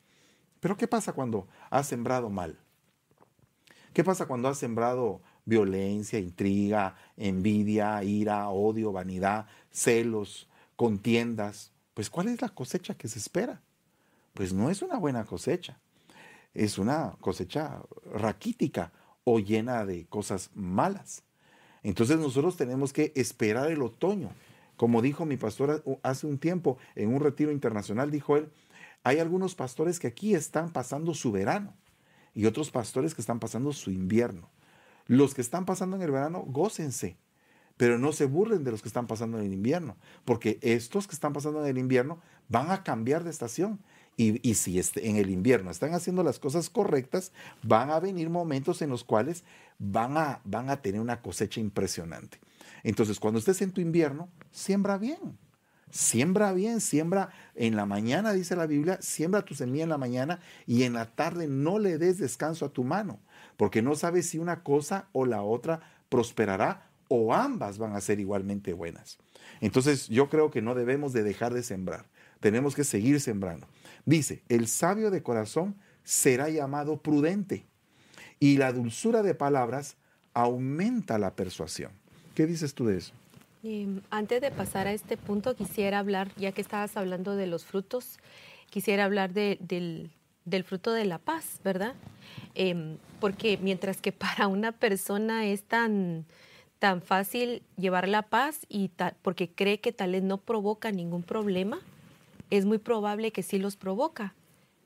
[0.59, 2.57] Pero ¿qué pasa cuando has sembrado mal?
[3.93, 11.71] ¿Qué pasa cuando has sembrado violencia, intriga, envidia, ira, odio, vanidad, celos, contiendas?
[11.93, 13.61] Pues ¿cuál es la cosecha que se espera?
[14.33, 15.79] Pues no es una buena cosecha
[16.55, 18.91] es una cosecha raquítica
[19.25, 21.21] o llena de cosas malas.
[21.85, 24.31] Entonces nosotros tenemos que esperar el otoño.
[24.75, 28.49] Como dijo mi pastor hace un tiempo en un retiro internacional, dijo él,
[29.03, 31.75] hay algunos pastores que aquí están pasando su verano
[32.33, 34.49] y otros pastores que están pasando su invierno.
[35.05, 37.17] Los que están pasando en el verano, gócense,
[37.77, 39.95] pero no se burlen de los que están pasando en el invierno,
[40.25, 42.19] porque estos que están pasando en el invierno
[42.49, 43.79] van a cambiar de estación
[44.17, 47.31] y, si este, en el invierno están haciendo las cosas correctas,
[47.63, 49.43] van a venir momentos en los cuales
[49.77, 52.39] van a, van a tener una cosecha impresionante.
[52.83, 55.37] Entonces, cuando estés en tu invierno, siembra bien.
[55.91, 60.39] Siembra bien, siembra en la mañana, dice la Biblia, siembra tu semilla en la mañana
[60.65, 63.19] y en la tarde no le des descanso a tu mano,
[63.55, 68.19] porque no sabes si una cosa o la otra prosperará o ambas van a ser
[68.19, 69.19] igualmente buenas.
[69.61, 72.05] Entonces yo creo que no debemos de dejar de sembrar,
[72.39, 73.67] tenemos que seguir sembrando.
[74.05, 77.65] Dice, el sabio de corazón será llamado prudente
[78.39, 79.97] y la dulzura de palabras
[80.33, 81.91] aumenta la persuasión.
[82.35, 83.13] ¿Qué dices tú de eso?
[83.63, 87.65] Em, antes de pasar a este punto, quisiera hablar, ya que estabas hablando de los
[87.65, 88.19] frutos,
[88.69, 90.11] quisiera hablar del,
[90.65, 91.95] fruto de la paz, ¿verdad?
[92.53, 96.25] Em, porque mientras que para una persona es tan,
[96.77, 98.91] tan fácil llevar la paz y
[99.23, 101.79] porque cree que tal vez no provoca ningún problema,
[102.49, 104.35] es muy probable que sí los provoca,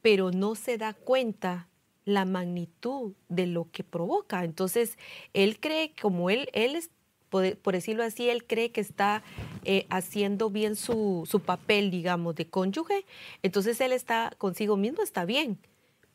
[0.02, 1.67] pero no se da cuenta
[2.06, 4.43] la magnitud de lo que provoca.
[4.43, 4.98] Entonces,
[5.34, 6.89] él cree, como él, él es,
[7.30, 9.24] por decirlo así, él cree que está
[9.63, 13.06] eh, haciendo bien su, su papel, digamos, de cónyuge,
[13.43, 15.60] entonces él está consigo mismo, está bien,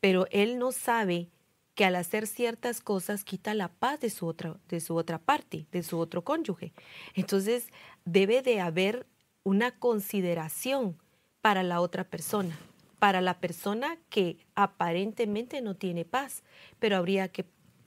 [0.00, 1.28] pero él no sabe
[1.74, 5.66] que al hacer ciertas cosas quita la paz de su otra, de su otra parte,
[5.72, 6.72] de su otro cónyuge.
[7.14, 7.68] Entonces
[8.04, 9.07] debe de haber
[9.42, 10.96] una consideración
[11.44, 12.59] para la otra persona,
[12.98, 16.42] para la persona que aparentemente no tiene paz,
[16.78, 17.44] pero habría que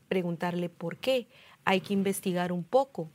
[0.10, 1.28] preguntarle por qué.
[1.65, 3.10] Hay que investigar un poco,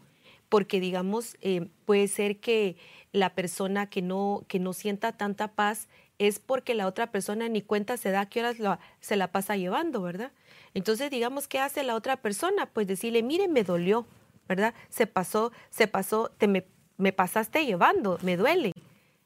[0.49, 2.77] porque digamos, eh, puede ser que
[3.13, 5.87] la persona que no, que no sienta tanta paz
[6.19, 8.57] es porque la otra persona ni cuenta se da qué horas
[8.99, 10.33] se la pasa llevando, ¿verdad?
[10.75, 12.67] Entonces, digamos, ¿qué hace la otra persona?
[12.67, 14.07] Pues decirle, mire, me dolió,
[14.49, 14.75] ¿verdad?
[14.89, 18.73] Se pasó, se pasó, te me, me pasaste llevando, me duele.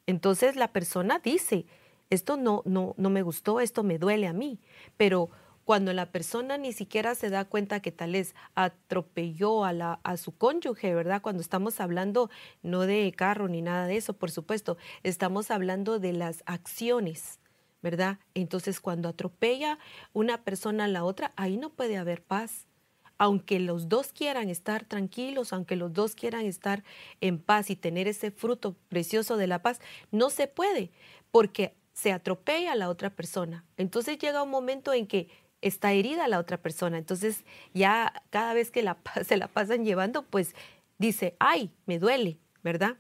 [0.07, 1.67] Entonces la persona dice,
[2.11, 4.61] esto no, no, no me gustó, esto me duele a mí.
[4.97, 5.31] Pero
[5.65, 10.17] cuando la persona ni siquiera se da cuenta que tal vez atropelló a, la, a
[10.17, 11.21] su cónyuge, ¿verdad?
[11.23, 12.31] Cuando estamos hablando
[12.63, 17.41] no de carro ni nada de eso, por supuesto, estamos hablando de las acciones,
[17.83, 18.21] ¿verdad?
[18.35, 19.81] Entonces, cuando atropella
[20.13, 22.66] una persona a la otra, ahí no puede haber paz.
[23.19, 26.85] Aunque los dos quieran estar tranquilos, aunque los dos quieran estar
[27.21, 30.91] en paz y tener ese fruto precioso de la paz, no se puede,
[31.31, 33.65] porque se atropella a la otra persona.
[33.79, 35.29] Entonces llega un momento en que
[35.63, 36.99] está herida la otra persona.
[36.99, 40.55] Entonces ya cada vez que la, se la pasan llevando, pues
[40.99, 42.97] dice, ay, me duele, ¿verdad?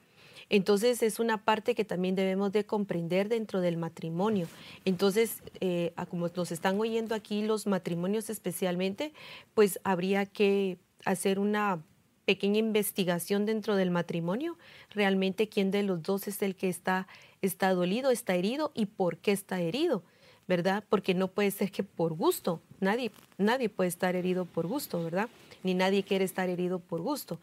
[0.48, 4.46] Entonces es una parte que también debemos de comprender dentro del matrimonio.
[4.85, 9.12] Entonces, eh, como nos están oyendo aquí los matrimonios especialmente,
[9.54, 11.82] pues habría que hacer una
[12.24, 14.59] pequeña investigación dentro del matrimonio,
[14.90, 17.06] realmente quién de los dos es el que está,
[17.40, 20.02] está dolido, está herido y por qué está herido.
[20.48, 20.85] ¿verdad?
[20.88, 25.28] Porque no puede ser que por gusto, nadie, nadie puede estar herido por gusto, ¿verdad?
[25.64, 27.40] Ni nadie quiere estar herido por gusto.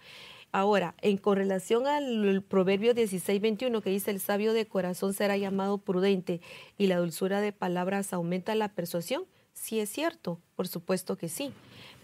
[0.56, 5.80] Ahora, en correlación al proverbio 16, 21 que dice, el sabio de corazón será llamado
[5.80, 6.42] prudente
[6.78, 11.52] y la dulzura de palabras aumenta la persuasión, sí es cierto, por supuesto que sí,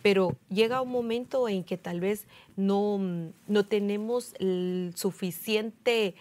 [0.02, 3.00] pero llega un momento en que tal vez no,
[3.48, 6.16] no tenemos el suficiente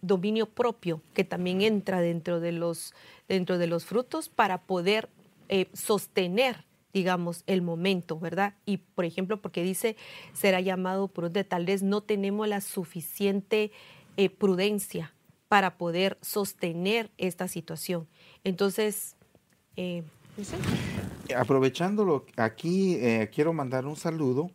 [0.00, 2.94] dominio propio que también entra dentro de los,
[3.26, 5.08] dentro de los frutos para poder
[5.48, 8.54] eh, sostener digamos, el momento, ¿verdad?
[8.64, 9.96] Y, por ejemplo, porque dice,
[10.32, 13.72] será llamado prudente, tal vez no tenemos la suficiente
[14.16, 15.12] eh, prudencia
[15.48, 18.08] para poder sostener esta situación.
[18.44, 19.16] Entonces,
[19.76, 20.04] eh,
[21.36, 22.98] aprovechándolo, aquí
[23.32, 24.50] quiero mandar un saludo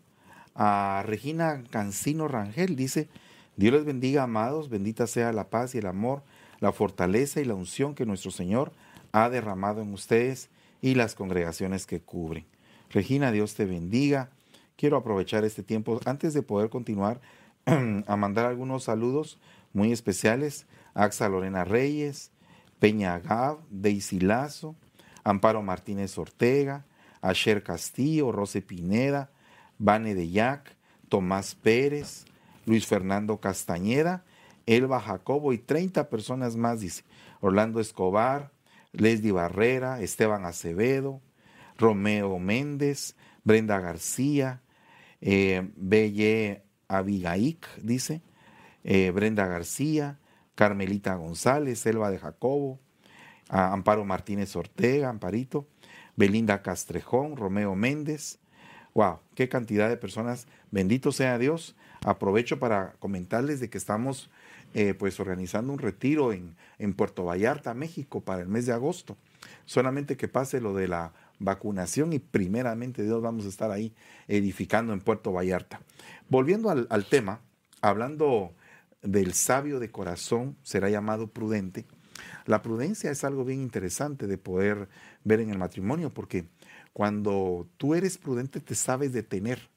[0.55, 3.07] a Regina Cancino Rangel, dice,
[3.55, 6.23] Dios les bendiga, amados, bendita sea la paz y el amor,
[6.59, 8.71] la fortaleza y la unción que nuestro Señor
[9.11, 10.49] ha derramado en ustedes
[10.81, 12.45] y las congregaciones que cubren.
[12.89, 14.31] Regina, Dios te bendiga.
[14.75, 17.21] Quiero aprovechar este tiempo antes de poder continuar
[17.65, 19.39] a mandar algunos saludos
[19.73, 22.31] muy especiales Axa Lorena Reyes,
[22.79, 24.75] Peña Agab, Deisy Lazo,
[25.23, 26.85] Amparo Martínez Ortega,
[27.21, 29.31] Asher Castillo, Rose Pineda,
[29.77, 30.75] Vane de Yac,
[31.09, 32.25] Tomás Pérez,
[32.65, 34.23] Luis Fernando Castañeda,
[34.65, 37.03] Elba Jacobo y 30 personas más, dice.
[37.41, 38.51] Orlando Escobar,
[38.91, 41.21] Leslie Barrera, Esteban Acevedo,
[41.77, 44.61] Romeo Méndez, Brenda García,
[45.21, 48.21] eh, Belle Abigaik, dice,
[48.83, 50.19] eh, Brenda García,
[50.55, 52.79] Carmelita González, Elba de Jacobo,
[53.49, 55.67] Amparo Martínez Ortega, Amparito,
[56.15, 58.39] Belinda Castrejón, Romeo Méndez.
[58.93, 60.47] Wow, qué cantidad de personas.
[60.69, 61.75] Bendito sea Dios.
[62.05, 64.29] Aprovecho para comentarles de que estamos
[64.73, 69.17] eh, pues organizando un retiro en, en Puerto Vallarta, México, para el mes de agosto.
[69.65, 73.93] Solamente que pase lo de la vacunación y primeramente Dios vamos a estar ahí
[74.27, 75.81] edificando en Puerto Vallarta.
[76.29, 77.41] Volviendo al, al, tema,
[77.81, 78.53] hablando
[79.01, 81.85] del sabio de corazón, será llamado prudente.
[82.45, 84.89] La prudencia es algo bien interesante de poder
[85.23, 86.45] ver en el matrimonio porque
[86.93, 89.69] cuando tú eres prudente te sabes detener.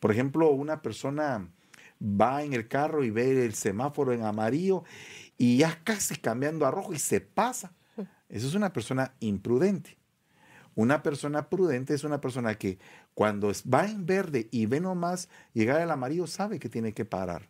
[0.00, 1.48] Por ejemplo, una persona
[2.02, 4.84] va en el carro y ve el semáforo en amarillo
[5.36, 7.72] y ya casi cambiando a rojo y se pasa.
[8.28, 9.96] Eso es una persona imprudente.
[10.74, 12.78] Una persona prudente es una persona que
[13.14, 17.48] cuando va en verde y ve nomás llegar al amarillo sabe que tiene que parar,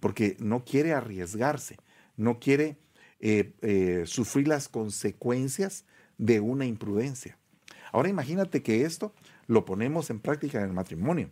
[0.00, 1.76] porque no quiere arriesgarse,
[2.16, 2.78] no quiere
[3.20, 5.84] eh, eh, sufrir las consecuencias
[6.16, 7.36] de una imprudencia.
[7.92, 9.12] Ahora imagínate que esto
[9.48, 11.28] lo ponemos en práctica en el matrimonio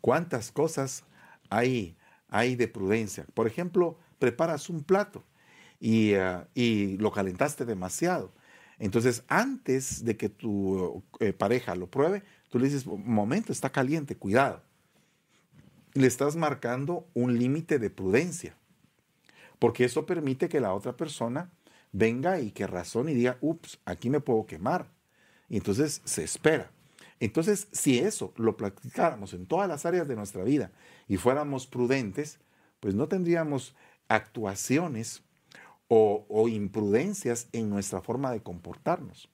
[0.00, 1.04] cuántas cosas
[1.50, 1.96] hay,
[2.28, 3.24] hay de prudencia.
[3.34, 5.24] Por ejemplo, preparas un plato
[5.80, 8.32] y, ah, lo calentaste demasiado.
[8.78, 14.16] Entonces, antes de que tu eh, pareja lo pruebe, tú le dices, momento, está caliente,
[14.16, 14.62] cuidado.
[15.94, 18.56] Le estás marcando un límite de prudencia,
[19.58, 21.50] porque eso permite que la otra persona
[21.92, 24.88] venga y que razone y diga, ups, aquí me puedo quemar.
[25.48, 26.70] y entonces se espera.
[27.20, 30.70] Entonces, si eso lo practicáramos en todas las áreas de nuestra vida
[31.08, 32.38] y fuéramos prudentes,
[32.80, 33.74] pues no tendríamos
[34.08, 35.22] actuaciones
[35.88, 39.30] o, imprudencias en nuestra forma de comportarnos,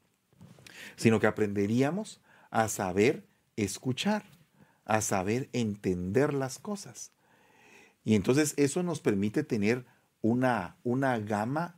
[0.96, 2.20] sino que aprenderíamos
[2.50, 4.24] a saber escuchar,
[4.84, 7.10] a saber entender las cosas.
[8.04, 9.84] Y entonces eso nos permite tener
[10.22, 11.76] una, una gama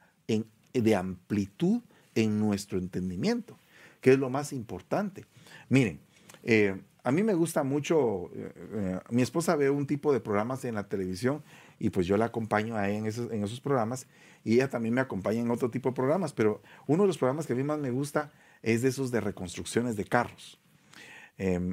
[0.73, 1.81] de amplitud
[2.15, 3.59] en nuestro entendimiento,
[4.03, 5.25] que es lo más importante.
[5.69, 6.01] Miren,
[6.43, 10.65] eh, a mí me gusta mucho, eh, eh, mi esposa ve un tipo de programas
[10.65, 11.43] en la televisión
[11.79, 14.07] y pues yo la acompaño ahí en esos, en esos programas
[14.45, 17.47] y ella también me acompaña en otro tipo de programas, pero uno de los programas
[17.47, 18.33] que a mí más me gusta
[18.63, 20.61] es de esos de reconstrucciones de carros.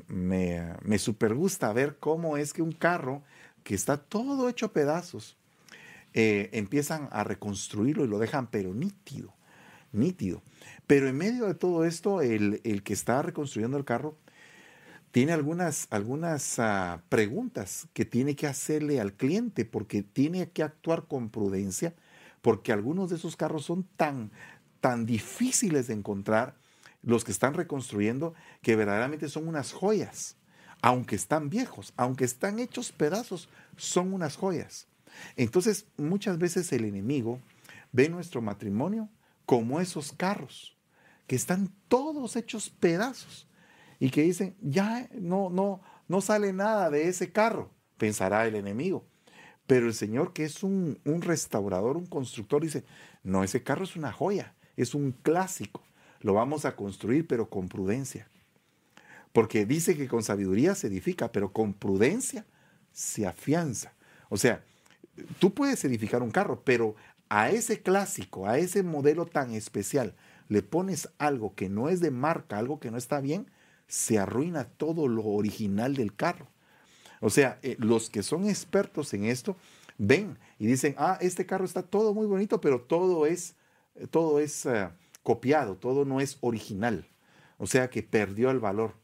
[0.08, 3.24] me, me super gusta ver cómo es que un carro
[3.64, 5.38] que está todo hecho pedazos,
[6.14, 9.34] empiezan a reconstruirlo y lo dejan pero nítido,
[9.93, 10.41] nítido.
[10.88, 14.17] Pero en medio de todo esto, el, que está reconstruyendo el carro
[15.12, 21.06] tiene algunas, algunas ah, preguntas que tiene que hacerle al cliente porque tiene que actuar
[21.08, 21.93] con prudencia
[22.43, 24.29] porque algunos de esos carros son tan,
[24.82, 26.56] tan difíciles de encontrar,
[27.01, 30.36] los que están reconstruyendo, que verdaderamente son unas joyas.
[30.82, 34.88] Aunque están viejos, aunque están hechos pedazos, son unas joyas.
[35.38, 37.39] Entonces, muchas veces el enemigo
[37.93, 39.08] ve nuestro matrimonio
[39.45, 40.77] como esos carros
[41.27, 43.47] que están todos hechos pedazos
[43.99, 49.06] y que dicen, ya no, no, no sale nada de ese carro, pensará el enemigo.
[49.65, 52.84] Pero el Señor, que es un, un restaurador, un constructor, dice,
[53.23, 55.84] no, ese carro es una joya, es un clásico,
[56.19, 58.27] lo vamos a construir, pero con prudencia.
[59.32, 62.45] Porque dice que con sabiduría se edifica, pero con prudencia
[62.91, 63.93] se afianza.
[64.29, 64.63] O sea,
[65.39, 66.95] tú puedes edificar un carro, pero
[67.30, 70.16] a ese clásico, a ese modelo tan especial,
[70.50, 73.48] le pones algo que no es de marca, algo que no está bien,
[73.88, 76.48] se arruina todo lo original del carro.
[77.22, 79.56] O sea, eh, los que son expertos en esto
[79.98, 83.56] ven y dicen, ah, este carro está todo muy bonito, pero todo es,
[83.96, 84.90] eh, todo es eh,
[85.24, 87.08] copiado, todo no es original.
[87.58, 88.96] O sea que perdió el valor.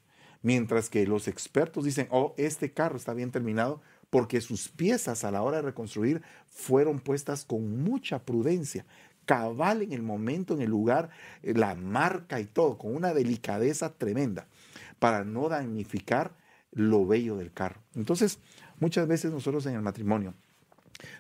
[0.41, 5.31] Mientras que los expertos dicen, oh, este carro está bien terminado porque sus piezas a
[5.31, 8.85] la hora de reconstruir fueron puestas con mucha prudencia,
[9.25, 11.09] cabal en el momento, en el lugar,
[11.43, 14.47] eh, la marca y todo, con una delicadeza tremenda,
[14.97, 16.35] para no damnificar
[16.71, 17.81] lo bello del carro.
[17.95, 18.39] Entonces,
[18.79, 20.33] muchas veces nosotros en el matrimonio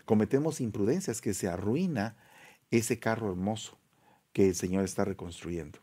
[0.05, 2.15] cometemos imprudencias que se arruina
[2.71, 3.77] ese carro hermoso
[4.33, 5.79] que el Señor está reconstruyendo.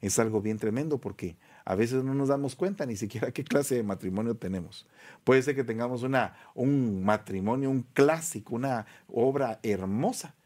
[0.00, 3.74] Es algo bien tremendo porque a veces no nos damos cuenta ni siquiera qué clase
[3.74, 4.86] de matrimonio tenemos.
[5.24, 10.36] Puede ser que tengamos una, un matrimonio, un clásico, una obra hermosa,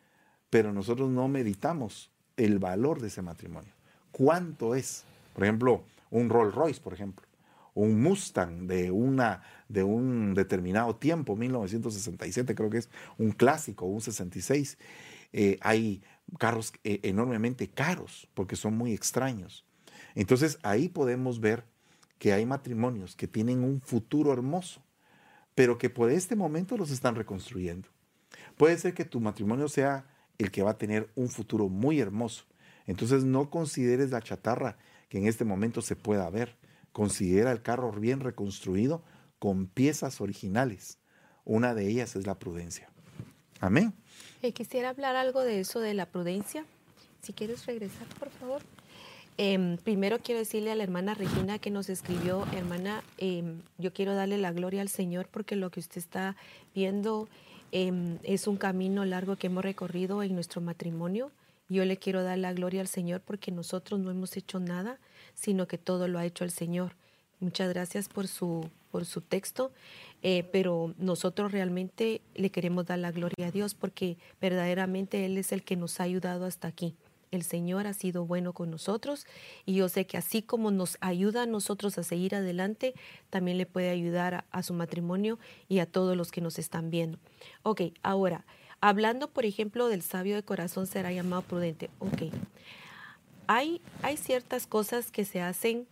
[0.48, 3.72] pero nosotros no meditamos el valor de ese matrimonio.
[4.12, 5.04] ¿Cuánto es?
[5.35, 7.26] Por ejemplo, un Rolls Royce, por ejemplo,
[7.74, 14.00] un Mustang de, una, de un determinado tiempo, 1967 creo que es un clásico, un
[14.00, 14.78] 66.
[15.35, 16.02] Eh, hay
[16.38, 19.66] carros eh, enormemente caros porque son muy extraños.
[20.14, 21.64] Entonces ahí podemos ver
[22.18, 24.83] que hay matrimonios que tienen un futuro hermoso,
[25.55, 27.88] pero que por este momento los están reconstruyendo.
[28.57, 30.07] Puede ser que tu matrimonio sea
[30.38, 32.44] el que va a tener un futuro muy hermoso.
[32.87, 34.77] Entonces no consideres la chatarra
[35.09, 36.57] que en este momento se pueda ver.
[36.92, 39.03] Considera el carro bien reconstruido
[39.38, 40.99] con piezas originales.
[41.44, 42.90] Una de ellas es la prudencia.
[43.61, 43.94] Amén.
[44.42, 46.64] Eh, quisiera hablar algo de eso, de la prudencia.
[47.23, 48.62] Si quieres regresar, por favor.
[49.42, 54.14] Em, primero quiero decirle a la hermana Regina que nos escribió, hermana, em, yo quiero
[54.14, 56.37] darle la gloria al Señor porque lo que usted está
[56.74, 57.26] viendo
[57.72, 61.31] Em, es un camino largo que hemos recorrido en nuestro matrimonio.
[61.68, 64.98] Yo le quiero dar la gloria al Señor porque nosotros no hemos hecho nada,
[65.35, 66.96] sino que todo lo ha hecho el Señor.
[67.38, 69.70] Muchas gracias por su, por su texto,
[70.22, 75.53] eh, pero nosotros realmente le queremos dar la gloria a Dios porque verdaderamente Él es
[75.53, 76.96] el que nos ha ayudado hasta aquí.
[77.30, 79.26] El Señor ha sido bueno con nosotros
[79.64, 82.94] y yo sé que así como nos ayuda a nosotros a seguir adelante,
[83.31, 87.18] también le puede ayudar a, su matrimonio y a todos los que nos están viendo.
[87.62, 88.44] Ok, ahora,
[88.81, 91.88] hablando por ejemplo del sabio de corazón será llamado prudente.
[92.00, 92.33] Ok,
[93.46, 95.87] hay, hay ciertas cosas que se hacen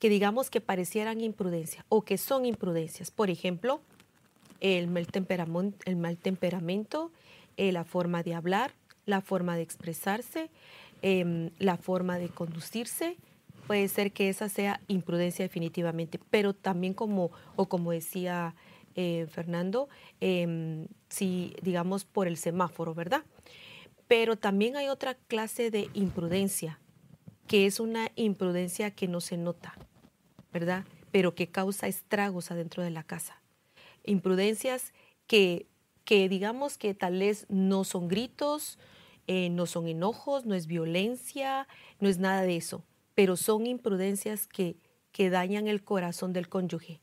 [0.00, 3.10] que digamos que parecieran imprudencia o que son imprudencias.
[3.10, 3.80] Por ejemplo,
[4.60, 7.12] el mal temperamento, el mal temperamento
[7.56, 8.72] eh, la forma de hablar,
[9.06, 10.50] la forma de expresarse,
[11.02, 13.16] em, la forma de conducirse.
[13.66, 18.54] Puede ser que esa sea imprudencia definitivamente, pero también como, o como decía
[18.96, 19.88] eh, Fernando,
[20.20, 23.22] em, si digamos por el semáforo, ¿verdad?
[24.08, 26.80] Pero también hay otra clase de imprudencia
[27.50, 29.74] que es una imprudencia que no se nota,
[30.52, 30.84] ¿verdad?
[31.10, 33.42] Pero que causa estragos adentro de la casa.
[34.04, 34.92] Imprudencias
[35.26, 35.66] que,
[36.10, 38.80] que digamos que tal vez no son gritos,
[39.28, 41.68] eh, no son enojos, no es violencia,
[42.00, 42.84] no es nada de eso,
[43.14, 44.76] pero son imprudencias que,
[45.12, 47.00] que dañan el corazón del cónyuge,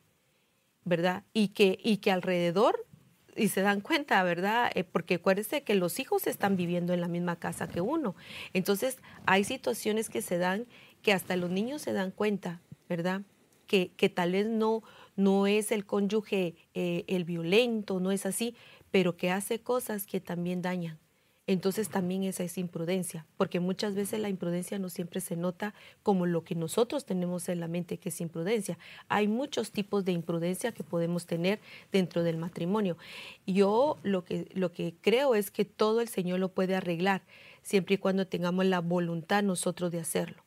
[0.84, 1.24] ¿verdad?
[1.32, 2.86] Y que, y que alrededor,
[3.34, 4.72] y se dan cuenta, ¿verdad?
[4.76, 8.14] Eh, porque acuérdense que los hijos están viviendo en la misma casa que uno.
[8.52, 10.68] Entonces, hay situaciones que se dan
[11.02, 13.22] que hasta los niños se dan cuenta, ¿verdad?
[13.68, 14.84] Que, que tal vez no,
[15.18, 18.56] no es el cónyuge eh, el violento, no es así,
[18.92, 21.00] pero que hace cosas que también dañan
[21.48, 25.74] entonces también esa es imprudencia, porque muchas veces la imprudencia no siempre se nota
[26.04, 28.78] como lo que nosotros tenemos en la mente que es imprudencia.
[29.08, 32.98] Hay muchos tipos de imprudencia que podemos tener dentro del matrimonio.
[33.46, 37.22] Yo lo que, lo que creo es que todo el Señor lo puede arreglar,
[37.62, 40.47] siempre y cuando tengamos la voluntad nosotros de hacerlo.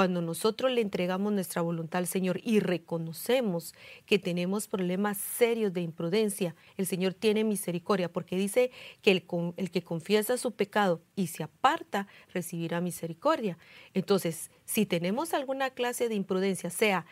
[0.00, 3.74] Cuando nosotros le entregamos nuestra voluntad al Señor y reconocemos
[4.06, 8.70] que tenemos problemas serios de imprudencia, el Señor tiene misericordia porque dice
[9.02, 9.26] que el,
[9.58, 13.58] el, que confiesa su pecado y se aparta recibirá misericordia.
[13.92, 17.04] Entonces, si tenemos alguna clase de imprudencia, sea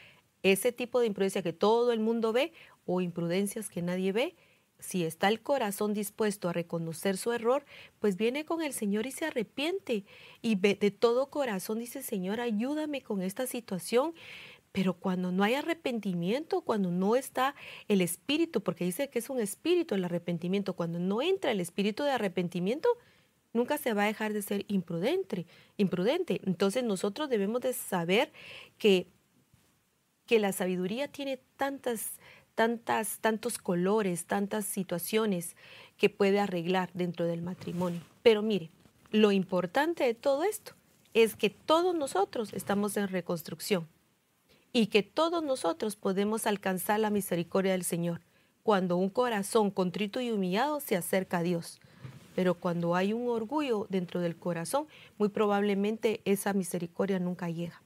[0.42, 2.54] ese tipo de imprudencia que todo el mundo ve
[2.86, 4.34] o imprudencias que nadie ve,
[4.78, 7.64] si está el corazón dispuesto a reconocer su error,
[7.98, 10.04] pues viene con el Señor y se arrepiente.
[10.40, 14.14] Y de todo corazón dice, Señor, ayúdame con esta situación.
[14.70, 17.54] Pero cuando no hay arrepentimiento, cuando no está
[17.88, 22.04] el espíritu, porque dice que es un espíritu el arrepentimiento, cuando no entra el espíritu
[22.04, 22.88] de arrepentimiento,
[23.52, 25.46] nunca se va a dejar de ser imprudente.
[25.76, 26.40] imprudente.
[26.44, 28.30] Entonces nosotros debemos de saber
[28.78, 29.08] que,
[30.26, 32.12] que la sabiduría tiene tantas
[32.58, 35.54] tantas, tantos colores, tantas situaciones
[35.96, 38.00] que puede arreglar dentro del matrimonio.
[38.24, 38.68] Pero mire,
[39.12, 40.72] lo importante de todo esto
[41.14, 43.86] es que todos nosotros estamos en reconstrucción
[44.72, 48.22] y que todos nosotros podemos alcanzar la misericordia del Señor
[48.64, 51.78] cuando un corazón contrito y humillado se acerca a Dios.
[52.34, 57.80] Pero cuando hay un orgullo dentro del corazón, muy probablemente esa misericordia nunca llega.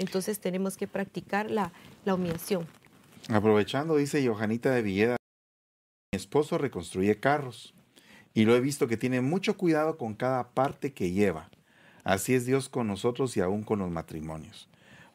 [0.00, 1.70] Entonces tenemos que practicar la,
[2.04, 2.66] la humillación.
[3.28, 5.16] Aprovechando, dice Johanita de Villeda,
[6.12, 7.74] mi esposo reconstruye carros
[8.34, 11.50] y lo he visto que tiene mucho cuidado con cada parte que lleva.
[12.04, 14.68] Así es Dios con nosotros y aún con los matrimonios.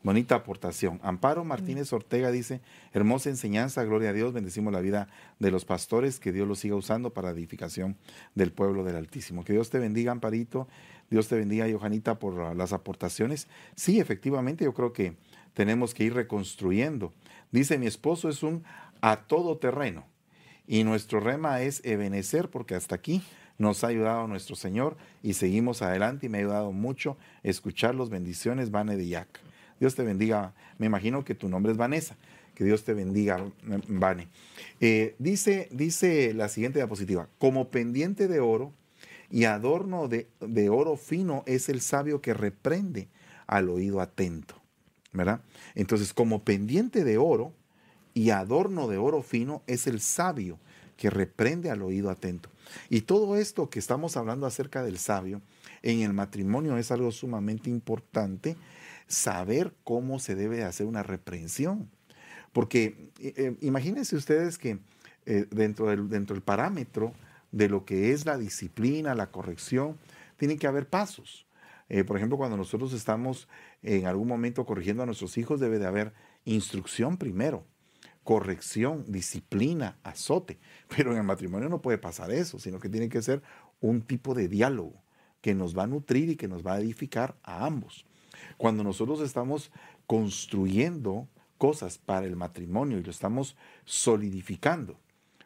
[0.03, 0.99] Bonita aportación.
[1.03, 2.59] Amparo Martínez Ortega dice,
[2.91, 5.07] hermosa enseñanza, gloria a Dios, bendecimos la vida
[5.39, 7.95] de los pastores, que Dios los siga usando para edificación
[8.35, 9.45] del pueblo del Altísimo.
[9.45, 10.67] Que Dios te bendiga, Amparito,
[11.09, 13.47] Dios te bendiga, Johanita, por las aportaciones.
[13.75, 15.15] Sí, efectivamente, yo creo que
[15.53, 17.13] tenemos que ir reconstruyendo.
[17.51, 18.63] Dice, mi esposo es un
[19.01, 20.05] a todo terreno
[20.67, 23.23] y nuestro rema es ebenecer porque hasta aquí
[23.57, 28.09] nos ha ayudado nuestro Señor y seguimos adelante y me ha ayudado mucho escuchar los
[28.09, 29.39] bendiciones, Vane de Yac.
[29.79, 30.53] Dios te bendiga.
[30.77, 32.15] Me imagino que tu nombre es Vanessa.
[32.55, 33.43] Que Dios te bendiga,
[33.87, 34.27] Vane.
[34.79, 38.73] Eh, dice, dice la siguiente diapositiva, como pendiente de oro
[39.31, 43.07] y adorno de, de oro fino es el sabio que reprende
[43.47, 44.60] al oído atento.
[45.75, 47.53] Entonces, como pendiente de oro
[48.13, 50.59] y adorno de oro fino es el sabio
[50.97, 52.49] que reprende al oído atento.
[52.89, 55.41] Y todo esto que estamos hablando acerca del sabio
[55.81, 58.55] en el matrimonio es algo sumamente importante,
[59.07, 61.89] saber cómo se debe hacer una reprensión.
[62.53, 64.79] Porque eh, eh, imagínense ustedes que
[65.25, 67.13] eh, dentro, del, dentro del parámetro
[67.51, 69.97] de lo que es la disciplina, la corrección,
[70.37, 71.45] tiene que haber pasos.
[72.05, 73.49] Por ejemplo, cuando nosotros estamos
[73.81, 76.13] en algún momento corrigiendo a nuestros hijos, debe de haber
[76.45, 77.65] instrucción primero,
[78.23, 80.57] corrección, disciplina, azote.
[80.95, 83.41] Pero en el matrimonio no puede pasar eso, sino que tiene que ser
[83.81, 84.93] un tipo de diálogo
[85.41, 88.05] que nos va a nutrir y que nos va a edificar a ambos.
[88.57, 89.71] Cuando nosotros estamos
[90.07, 91.27] construyendo
[91.57, 94.99] cosas para el matrimonio y lo estamos solidificando,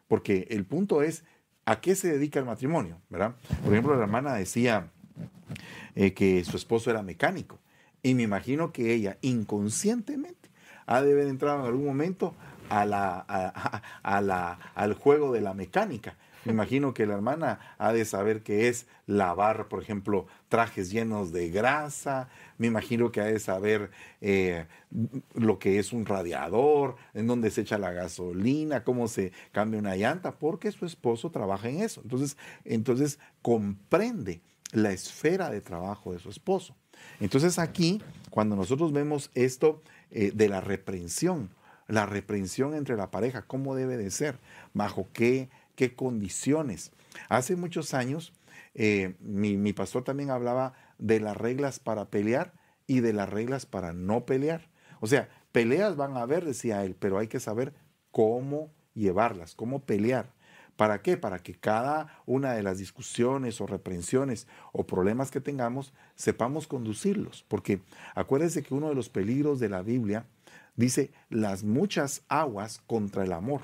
[0.06, 1.24] porque el punto es,
[1.64, 3.00] ¿a qué se dedica el matrimonio?
[3.08, 3.34] ¿verdad?
[3.64, 4.92] Por ejemplo, la hermana decía
[5.96, 7.58] eh, que su esposo era mecánico.
[8.02, 10.50] Y me imagino que ella inconscientemente
[10.86, 12.34] ha de haber entrado en algún momento
[12.68, 16.16] a la, a, la, al juego de la mecánica.
[16.44, 21.32] Me imagino que la hermana ha de saber que es lavar, por ejemplo, trajes llenos
[21.32, 22.28] de grasa.
[22.56, 23.90] Me imagino que ha de saber
[24.20, 24.66] eh,
[25.34, 29.96] lo que es un radiador, en dónde se echa la gasolina, cómo se cambia una
[29.96, 32.00] llanta, porque su esposo trabaja en eso.
[32.02, 34.40] Entonces, entonces comprende
[34.76, 36.76] la esfera de trabajo de su esposo.
[37.18, 41.48] Entonces aquí, cuando nosotros vemos esto eh, de la reprensión,
[41.88, 44.38] la reprensión entre la pareja, ¿cómo debe de ser?
[44.74, 46.92] ¿Bajo qué, qué condiciones?
[47.30, 48.34] Hace muchos años,
[48.74, 52.52] eh, mi, pastor también hablaba de las reglas para pelear
[52.86, 54.68] y de las reglas para no pelear.
[55.00, 57.72] O sea, peleas van a haber, decía él, pero hay que saber
[58.10, 60.34] cómo llevarlas, cómo pelear.
[60.76, 61.16] ¿Para qué?
[61.16, 67.44] Para que cada una de las discusiones o reprensiones o problemas que tengamos sepamos conducirlos.
[67.48, 67.80] Porque
[68.14, 70.26] acuérdense que uno de los peligros de la Biblia
[70.76, 73.62] dice, las muchas aguas contra el amor,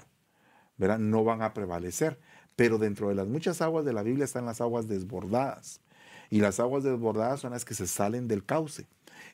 [0.78, 0.98] ¿verdad?
[0.98, 2.18] No van a prevalecer.
[2.56, 5.80] Pero dentro de las muchas aguas de la Biblia están las aguas desbordadas.
[6.30, 8.86] Y las aguas desbordadas son las que se salen del cauce.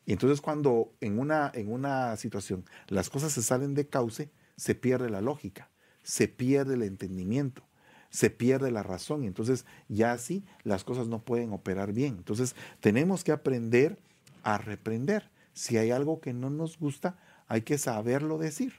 [0.04, 4.74] Y entonces cuando en una, en una situación las cosas se salen de cauce, se
[4.74, 5.70] pierde la lógica,
[6.02, 7.67] se pierde el entendimiento,
[8.10, 9.24] se pierde la razón.
[9.24, 12.16] Entonces ya así las cosas no pueden operar bien.
[12.18, 13.98] Entonces tenemos que aprender
[14.42, 15.30] a reprender.
[15.52, 18.74] Si hay algo que no nos gusta, hay que saberlo decir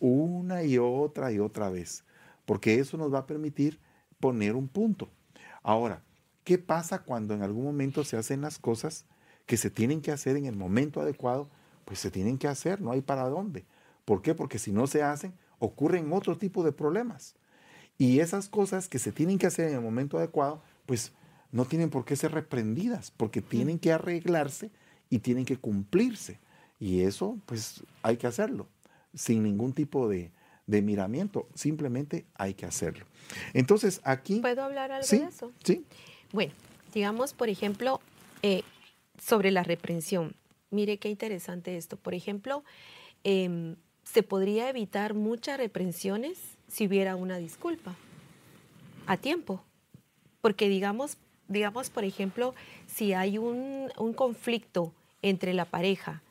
[0.00, 2.04] una y otra y otra vez,
[2.44, 3.78] porque eso nos va a permitir
[4.20, 5.10] poner un punto.
[5.62, 6.02] Ahora,
[6.44, 9.06] ¿qué pasa cuando en algún momento se hacen las cosas
[9.46, 11.48] que se tienen que hacer en el momento adecuado?
[11.84, 13.64] Pues se tienen que hacer, no hay para dónde.
[14.04, 14.34] ¿Por qué?
[14.34, 17.34] Porque si no se hacen, ocurren otro tipo de problemas.
[17.98, 21.12] Y esas cosas que se tienen que hacer en el momento adecuado, pues
[21.52, 24.70] no tienen por qué ser reprendidas, porque tienen que arreglarse
[25.08, 26.38] y tienen que cumplirse.
[26.78, 28.68] Y eso, pues hay que hacerlo,
[29.14, 30.30] sin ningún tipo de,
[30.66, 33.06] miramiento, simplemente hay que hacerlo.
[33.54, 34.40] Entonces, aquí...
[34.40, 35.52] ¿Puedo hablar algo de eso?
[35.64, 35.86] Sí.
[36.32, 36.52] Bueno,
[36.92, 38.00] digamos, por ejemplo,
[38.42, 38.62] eh,
[39.22, 40.34] sobre la reprensión.
[40.70, 41.96] Mire qué interesante esto.
[41.96, 42.64] Por ejemplo,
[43.24, 46.38] em, se podría evitar muchas reprensiones
[46.68, 47.94] si hubiera una disculpa
[49.06, 49.62] a tiempo.
[50.40, 51.16] Porque digamos,
[51.48, 52.54] digamos por ejemplo,
[52.86, 54.92] si hay un, un conflicto
[55.22, 56.22] entre la pareja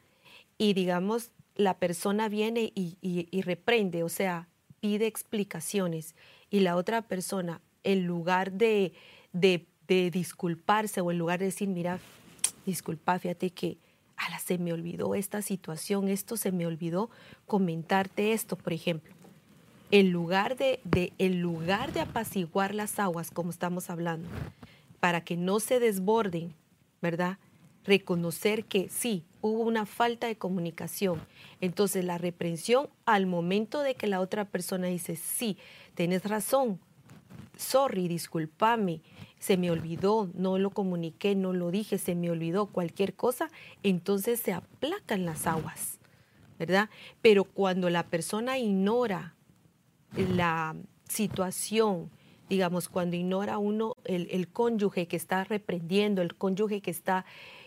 [0.57, 4.47] y digamos la persona viene y, reprende, o sea,
[4.81, 6.15] pide explicaciones
[6.49, 8.93] y la otra persona, en lugar de,
[9.31, 11.99] de, disculparse o en lugar de decir, mira,
[12.65, 13.77] disculpa, fíjate que
[14.43, 17.09] se me olvidó esta situación, esto se me olvidó
[17.47, 19.14] comentarte esto, por ejemplo.
[19.91, 20.79] En lugar de,
[21.19, 24.27] lugar de apaciguar las aguas, como estamos hablando,
[24.99, 26.53] para que no se desborden,
[27.01, 27.37] ¿verdad?
[27.85, 31.21] reconocer que sí, hubo una falta de comunicación.
[31.61, 35.57] Entonces la reprensión al momento de que la otra persona dice, sí,
[35.93, 36.79] tienes razón,
[37.55, 39.01] sorry, discúlpame,
[39.39, 43.49] se me olvidó, no lo comuniqué, no lo dije, se me olvidó cualquier cosa,
[43.83, 45.99] entonces se aplacan las aguas,
[46.57, 46.89] ¿verdad?
[47.21, 49.34] Pero cuando la persona ignora
[50.17, 50.75] la
[51.07, 52.11] situación,
[52.49, 57.25] digamos, cuando ignora uno el, cónyuge que está reprendiendo, el cónyuge que está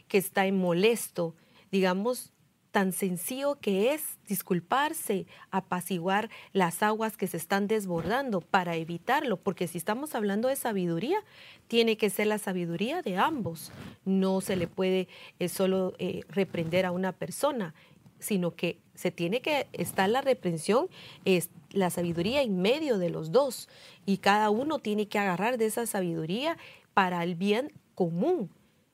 [0.09, 1.35] que está en molesto,
[1.71, 2.33] digamos,
[2.71, 9.67] tan sencillo que es disculparse, apaciguar las aguas que se están desbordando para evitarlo, porque
[9.69, 11.19] si estamos hablando de sabiduría,
[11.67, 13.73] tiene que ser la sabiduría de ambos.
[14.05, 17.75] No se le puede eh, solo eh, reprender a una persona,
[18.19, 20.89] sino que se tiene que estar la reprensión,
[21.25, 23.69] es la sabiduría en medio de los dos,
[24.07, 26.57] y cada uno tiene que agarrar de esa sabiduría
[26.95, 28.51] para el bien común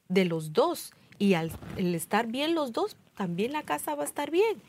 [0.08, 4.30] de los dos y al estar bien los dos, también la casa va a estar
[4.30, 4.60] bien.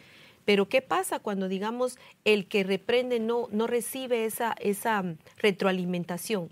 [0.45, 6.49] Pero ¿qué pasa cuando, digamos, el que reprende no, no recibe esa, esa mm, retroalimentación,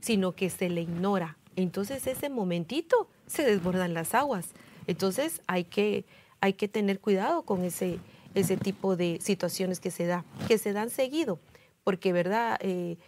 [0.00, 1.36] sino que se le ignora?
[1.54, 4.48] Entonces ese momentito se desbordan las aguas.
[4.86, 6.04] Entonces hay que,
[6.46, 7.98] hay que tener cuidado con ese,
[8.34, 11.40] ese tipo de situaciones que se da, que se dan seguido,
[11.82, 12.56] porque, ¿verdad?
[12.60, 12.98] Eh,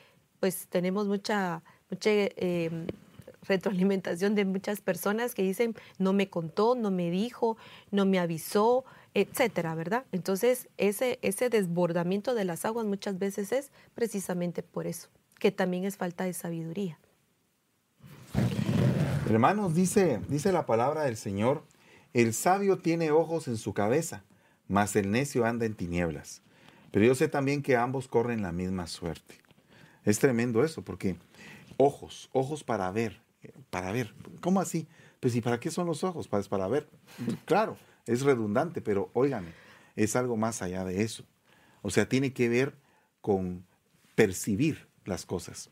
[0.40, 2.86] pues tenemos mucha, mucha eh,
[3.46, 7.56] retroalimentación de muchas personas que dicen, no me contó, no me dijo,
[7.92, 8.84] no me avisó,
[9.14, 10.04] etcétera, ¿verdad?
[10.10, 15.84] Entonces, ese, ese desbordamiento de las aguas muchas veces es precisamente por eso, que también
[15.84, 16.98] es falta de sabiduría.
[19.30, 21.62] Hermanos, dice, dice la palabra del Señor,
[22.14, 24.24] el sabio tiene ojos en su cabeza,
[24.66, 26.42] mas el necio anda en tinieblas.
[26.90, 29.36] Pero yo sé también que ambos corren la misma suerte.
[30.04, 31.16] Es tremendo eso, porque
[31.76, 33.20] ojos, ojos para ver,
[33.70, 34.14] para ver.
[34.40, 34.86] ¿Cómo así?
[35.20, 36.28] Pues ¿y para qué son los ojos?
[36.28, 36.88] Para, para ver.
[37.44, 39.52] Claro, es redundante, pero óigame,
[39.96, 41.24] es algo más allá de eso.
[41.82, 42.74] O sea, tiene que ver
[43.20, 43.64] con
[44.14, 45.70] percibir las cosas.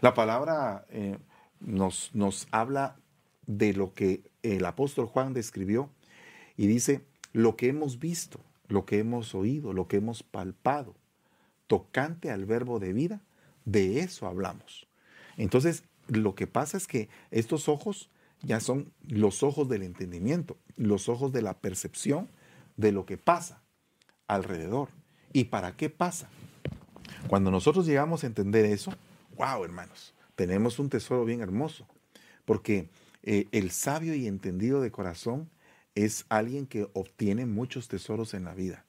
[0.00, 1.18] La palabra eh,
[1.60, 2.96] nos, nos habla
[3.46, 5.90] de lo que el apóstol Juan describió
[6.56, 10.94] y dice, lo que hemos visto, lo que hemos oído, lo que hemos palpado,
[11.66, 13.22] tocante al verbo de vida,
[13.64, 14.86] de eso hablamos.
[15.36, 18.10] Entonces, lo que pasa es que estos ojos
[18.42, 22.28] ya son los ojos del entendimiento, los ojos de la percepción
[22.76, 23.62] de lo que pasa
[24.26, 24.90] alrededor.
[25.32, 26.28] ¿Y para qué pasa?
[27.28, 28.92] Cuando nosotros llegamos a entender eso,
[29.36, 31.86] wow, hermanos, tenemos un tesoro bien hermoso,
[32.44, 32.90] porque
[33.24, 35.50] eh, el sabio y entendido de corazón
[35.94, 38.84] es alguien que obtiene muchos tesoros en la vida.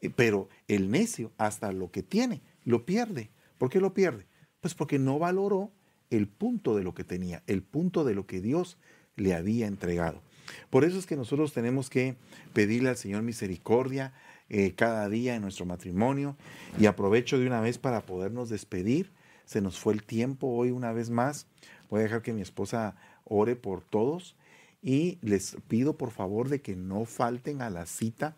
[0.00, 3.30] Eh, pero el necio, hasta lo que tiene, lo pierde.
[3.58, 4.26] ¿Por qué lo pierde?
[4.60, 5.72] Pues porque no valoró
[6.10, 8.78] el punto de lo que tenía, el punto de lo que Dios
[9.16, 10.22] le había entregado.
[10.70, 12.16] Por eso es que nosotros tenemos que
[12.52, 14.12] pedirle al Señor misericordia
[14.48, 16.36] eh, cada día en nuestro matrimonio.
[16.78, 19.10] Y aprovecho de una vez para podernos despedir.
[19.44, 21.46] Se nos fue el tiempo hoy una vez más.
[21.90, 24.36] Voy a dejar que mi esposa ore por todos
[24.82, 28.36] y les pido por favor de que no falten a la cita,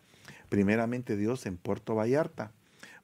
[0.49, 2.51] primeramente Dios, en Puerto Vallarta.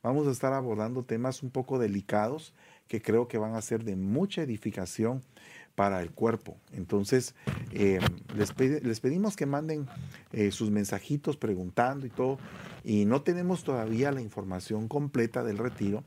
[0.04, 2.54] Vamos a estar abordando temas un poco delicados
[2.88, 5.22] que creo que van a ser de mucha edificación
[5.76, 6.58] para el cuerpo.
[6.74, 7.36] Entonces,
[7.72, 8.00] eh,
[8.36, 8.54] les,
[8.84, 9.88] les, pedimos que manden
[10.34, 12.38] eh, sus mensajitos preguntando y todo.
[12.84, 16.04] Y no tenemos todavía la información completa del retiro,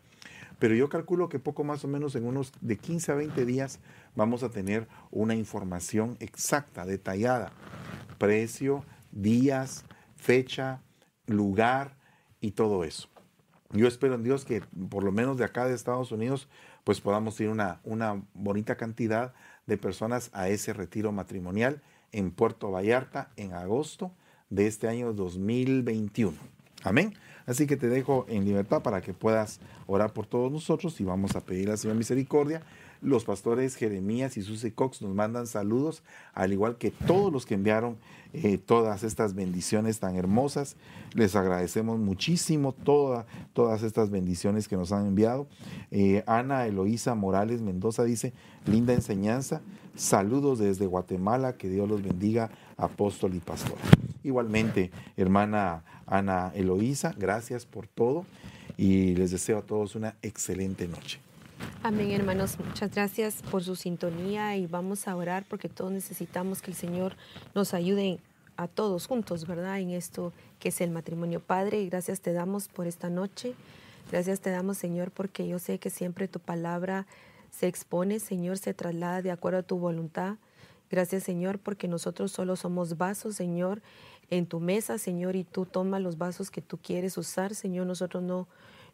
[0.58, 3.80] pero yo calculo que poco más o menos en unos de 15 a 20 días
[4.14, 7.52] vamos a tener una información exacta, detallada.
[8.18, 9.84] Precio, días,
[10.16, 10.82] fecha,
[11.26, 11.96] lugar
[12.40, 13.08] y todo eso.
[13.72, 16.48] Yo espero en Dios que por lo menos de acá de Estados Unidos
[16.84, 19.32] pues podamos ir una, una bonita cantidad
[19.66, 24.12] de personas a ese retiro matrimonial en Puerto Vallarta en agosto
[24.50, 26.36] de este año 2021.
[26.82, 27.14] Amén.
[27.46, 31.34] Así que te dejo en libertad para que puedas orar por todos nosotros y vamos
[31.34, 32.62] a pedir al Señor misericordia.
[33.04, 36.02] Los pastores Jeremías y Susie Cox nos mandan saludos,
[36.32, 37.98] al igual que todos los que enviaron
[38.32, 40.76] eh, todas estas bendiciones tan hermosas.
[41.12, 45.46] Les agradecemos muchísimo toda, todas estas bendiciones que nos han enviado.
[45.90, 48.32] Eh, Ana Eloísa Morales Mendoza dice,
[48.64, 49.60] linda enseñanza.
[49.94, 53.76] Saludos desde Guatemala, que Dios los bendiga, apóstol y pastor.
[54.22, 58.24] Igualmente, hermana Ana Eloísa, gracias por todo
[58.78, 61.20] y les deseo a todos una excelente noche.
[61.82, 62.58] Amén, hermanos.
[62.58, 67.16] Muchas gracias por su sintonía y vamos a orar porque todos necesitamos que el Señor
[67.54, 68.20] nos ayude
[68.56, 69.80] a todos juntos, ¿verdad?
[69.80, 71.40] En esto que es el matrimonio.
[71.40, 73.54] Padre, gracias te damos por esta noche.
[74.10, 77.06] Gracias te damos, Señor, porque yo sé que siempre tu palabra
[77.50, 80.36] se expone, Señor, se traslada de acuerdo a tu voluntad.
[80.90, 83.82] Gracias, Señor, porque nosotros solo somos vasos, Señor,
[84.30, 87.86] en tu mesa, Señor, y tú tomas los vasos que tú quieres usar, Señor.
[87.86, 88.46] Nosotros no,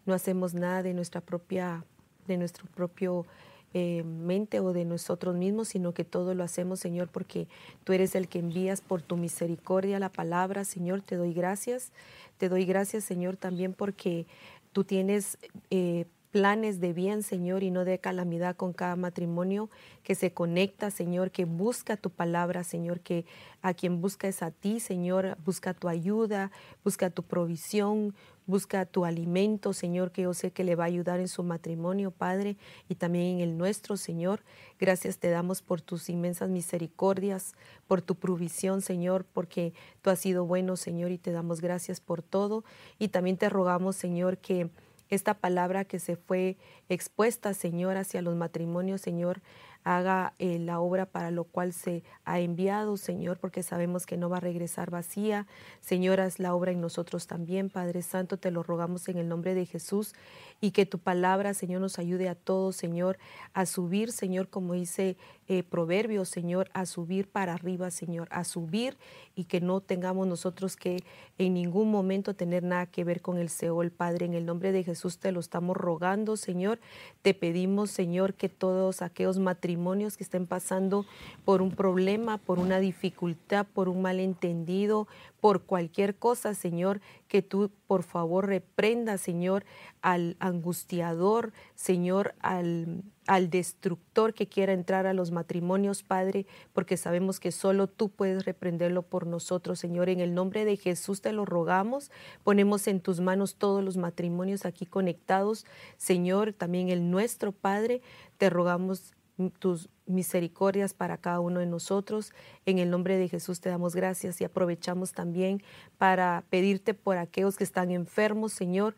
[0.07, 1.85] no hacemos nada de nuestra propia,
[2.31, 3.26] de nuestro propio
[3.72, 7.47] eh, mente o de nosotros mismos, sino que todo lo hacemos, Señor, porque
[7.85, 11.03] tú eres el que envías por tu misericordia la palabra, Señor.
[11.03, 11.93] Te doy gracias.
[12.39, 14.26] Te doy gracias, Señor, también porque
[14.72, 15.39] tú tienes
[15.70, 19.68] eh, planes de bien, Señor, y no de calamidad con cada matrimonio
[20.03, 23.24] que se conecta, Señor, que busca tu palabra, Señor, que
[23.62, 26.51] a quien busca es a ti, Señor, busca tu ayuda,
[26.85, 28.14] busca tu provisión,
[28.47, 32.11] busca tu alimento, Señor, que yo sé que le va a ayudar en su matrimonio,
[32.11, 32.57] Padre,
[32.89, 34.43] y también en el nuestro, Señor.
[34.78, 37.55] Gracias te damos por tus inmensas misericordias,
[37.87, 39.72] por tu provisión, Señor, porque
[40.03, 42.64] tú has sido bueno, Señor, y te damos gracias por todo.
[42.99, 44.70] Y también te rogamos, Señor, que
[45.11, 46.57] esta palabra que se fue
[46.89, 49.41] expuesta, Señor, hacia los matrimonios, Señor,
[49.85, 54.29] haga eh, la obra para lo cual se ha enviado, Señor, porque sabemos que no
[54.29, 55.47] va a regresar vacía.
[55.81, 59.55] Señor, haz la obra en nosotros también, Padre Santo, te lo rogamos en el nombre
[59.55, 60.15] de Jesús
[60.61, 63.19] y que tu palabra, Señor, nos ayude a todos, Señor,
[63.55, 65.17] a subir, Señor, como dice
[65.51, 68.97] eh, Proverbios, Señor, a subir para arriba, Señor, a subir
[69.35, 71.03] y que no tengamos nosotros que
[71.39, 74.27] en ningún momento tener nada que ver con el Seol, Padre.
[74.27, 76.79] En el nombre de Jesús te lo estamos rogando, Señor.
[77.23, 81.05] Te pedimos, Señor, que todos aquellos matrimonios que estén pasando
[81.45, 85.09] por un problema, por una dificultad, por un malentendido,
[85.41, 89.64] por cualquier cosa, Señor, que tú por favor reprenda, Señor,
[90.03, 97.41] al angustiador, Señor, al, al destructor que quiera entrar a los matrimonios, Padre, porque sabemos
[97.41, 100.09] que solo tú puedes reprenderlo por nosotros, Señor.
[100.09, 102.11] En el nombre de Jesús te lo rogamos.
[102.45, 105.66] Ponemos en tus manos todos los matrimonios aquí conectados,
[105.97, 108.03] Señor, también el nuestro, Padre.
[108.36, 109.14] Te rogamos
[109.59, 112.33] tus misericordias para cada uno de nosotros.
[112.67, 115.63] En el nombre de Jesús te damos gracias y aprovechamos también
[115.99, 118.95] para pedirte por aquellos que están enfermos, Señor.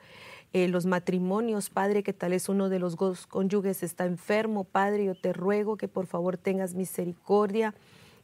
[0.53, 2.97] Eh, los matrimonios, Padre, que tal vez uno de los
[3.27, 7.75] cónyuges está enfermo, Padre, yo te ruego que por favor tengas misericordia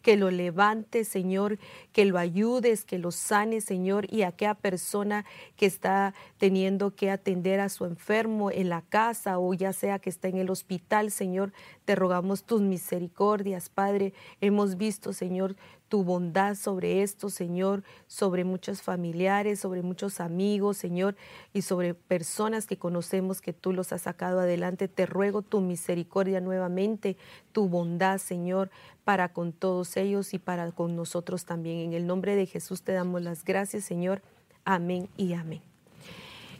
[0.03, 1.59] que lo levantes, Señor,
[1.93, 5.25] que lo ayudes, que lo sanes, Señor, y aquella persona
[5.57, 10.11] que está teniendo que atender a su enfermo en la casa o ya sea que
[10.11, 11.53] está en el hospital, Señor,
[11.85, 14.13] te rogamos tus misericordias, Padre.
[14.41, 15.57] Hemos visto, Señor,
[15.89, 21.17] tu bondad sobre esto, Señor, sobre muchos familiares, sobre muchos amigos, Señor,
[21.53, 24.89] y sobre personas que conocemos que tú los has sacado adelante.
[24.89, 27.17] Te ruego tu misericordia nuevamente,
[27.53, 28.71] tu bondad, Señor,
[29.05, 31.79] para con todos, ellos y para con nosotros también.
[31.79, 34.23] En el nombre de Jesús te damos las gracias, Señor.
[34.65, 35.63] Amén y amén.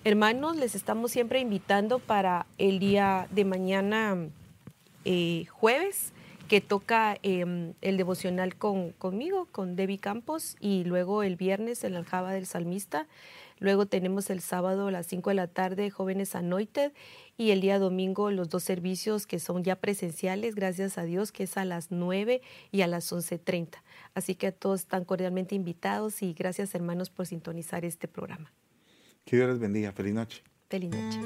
[0.05, 4.17] Hermanos, les estamos siempre invitando para el día de mañana,
[5.05, 6.13] eh, jueves,
[6.49, 11.97] que toca em, el devocional con, conmigo, con Debbie Campos, y luego el viernes el
[11.97, 13.07] aljaba del salmista.
[13.61, 16.93] Luego tenemos el sábado a las 5 de la tarde Jóvenes Anointed
[17.37, 21.45] y el día domingo los dos servicios que son ya presenciales, gracias a Dios, que
[21.45, 22.41] es a las 9
[22.71, 23.83] y a las 11.30.
[24.15, 28.53] Así que todos están cordialmente invitados y gracias hermanos por sintonizar este programa.
[29.25, 29.93] Que Dios les bendiga.
[29.93, 30.43] Feliz noche.
[30.69, 31.19] Feliz noche.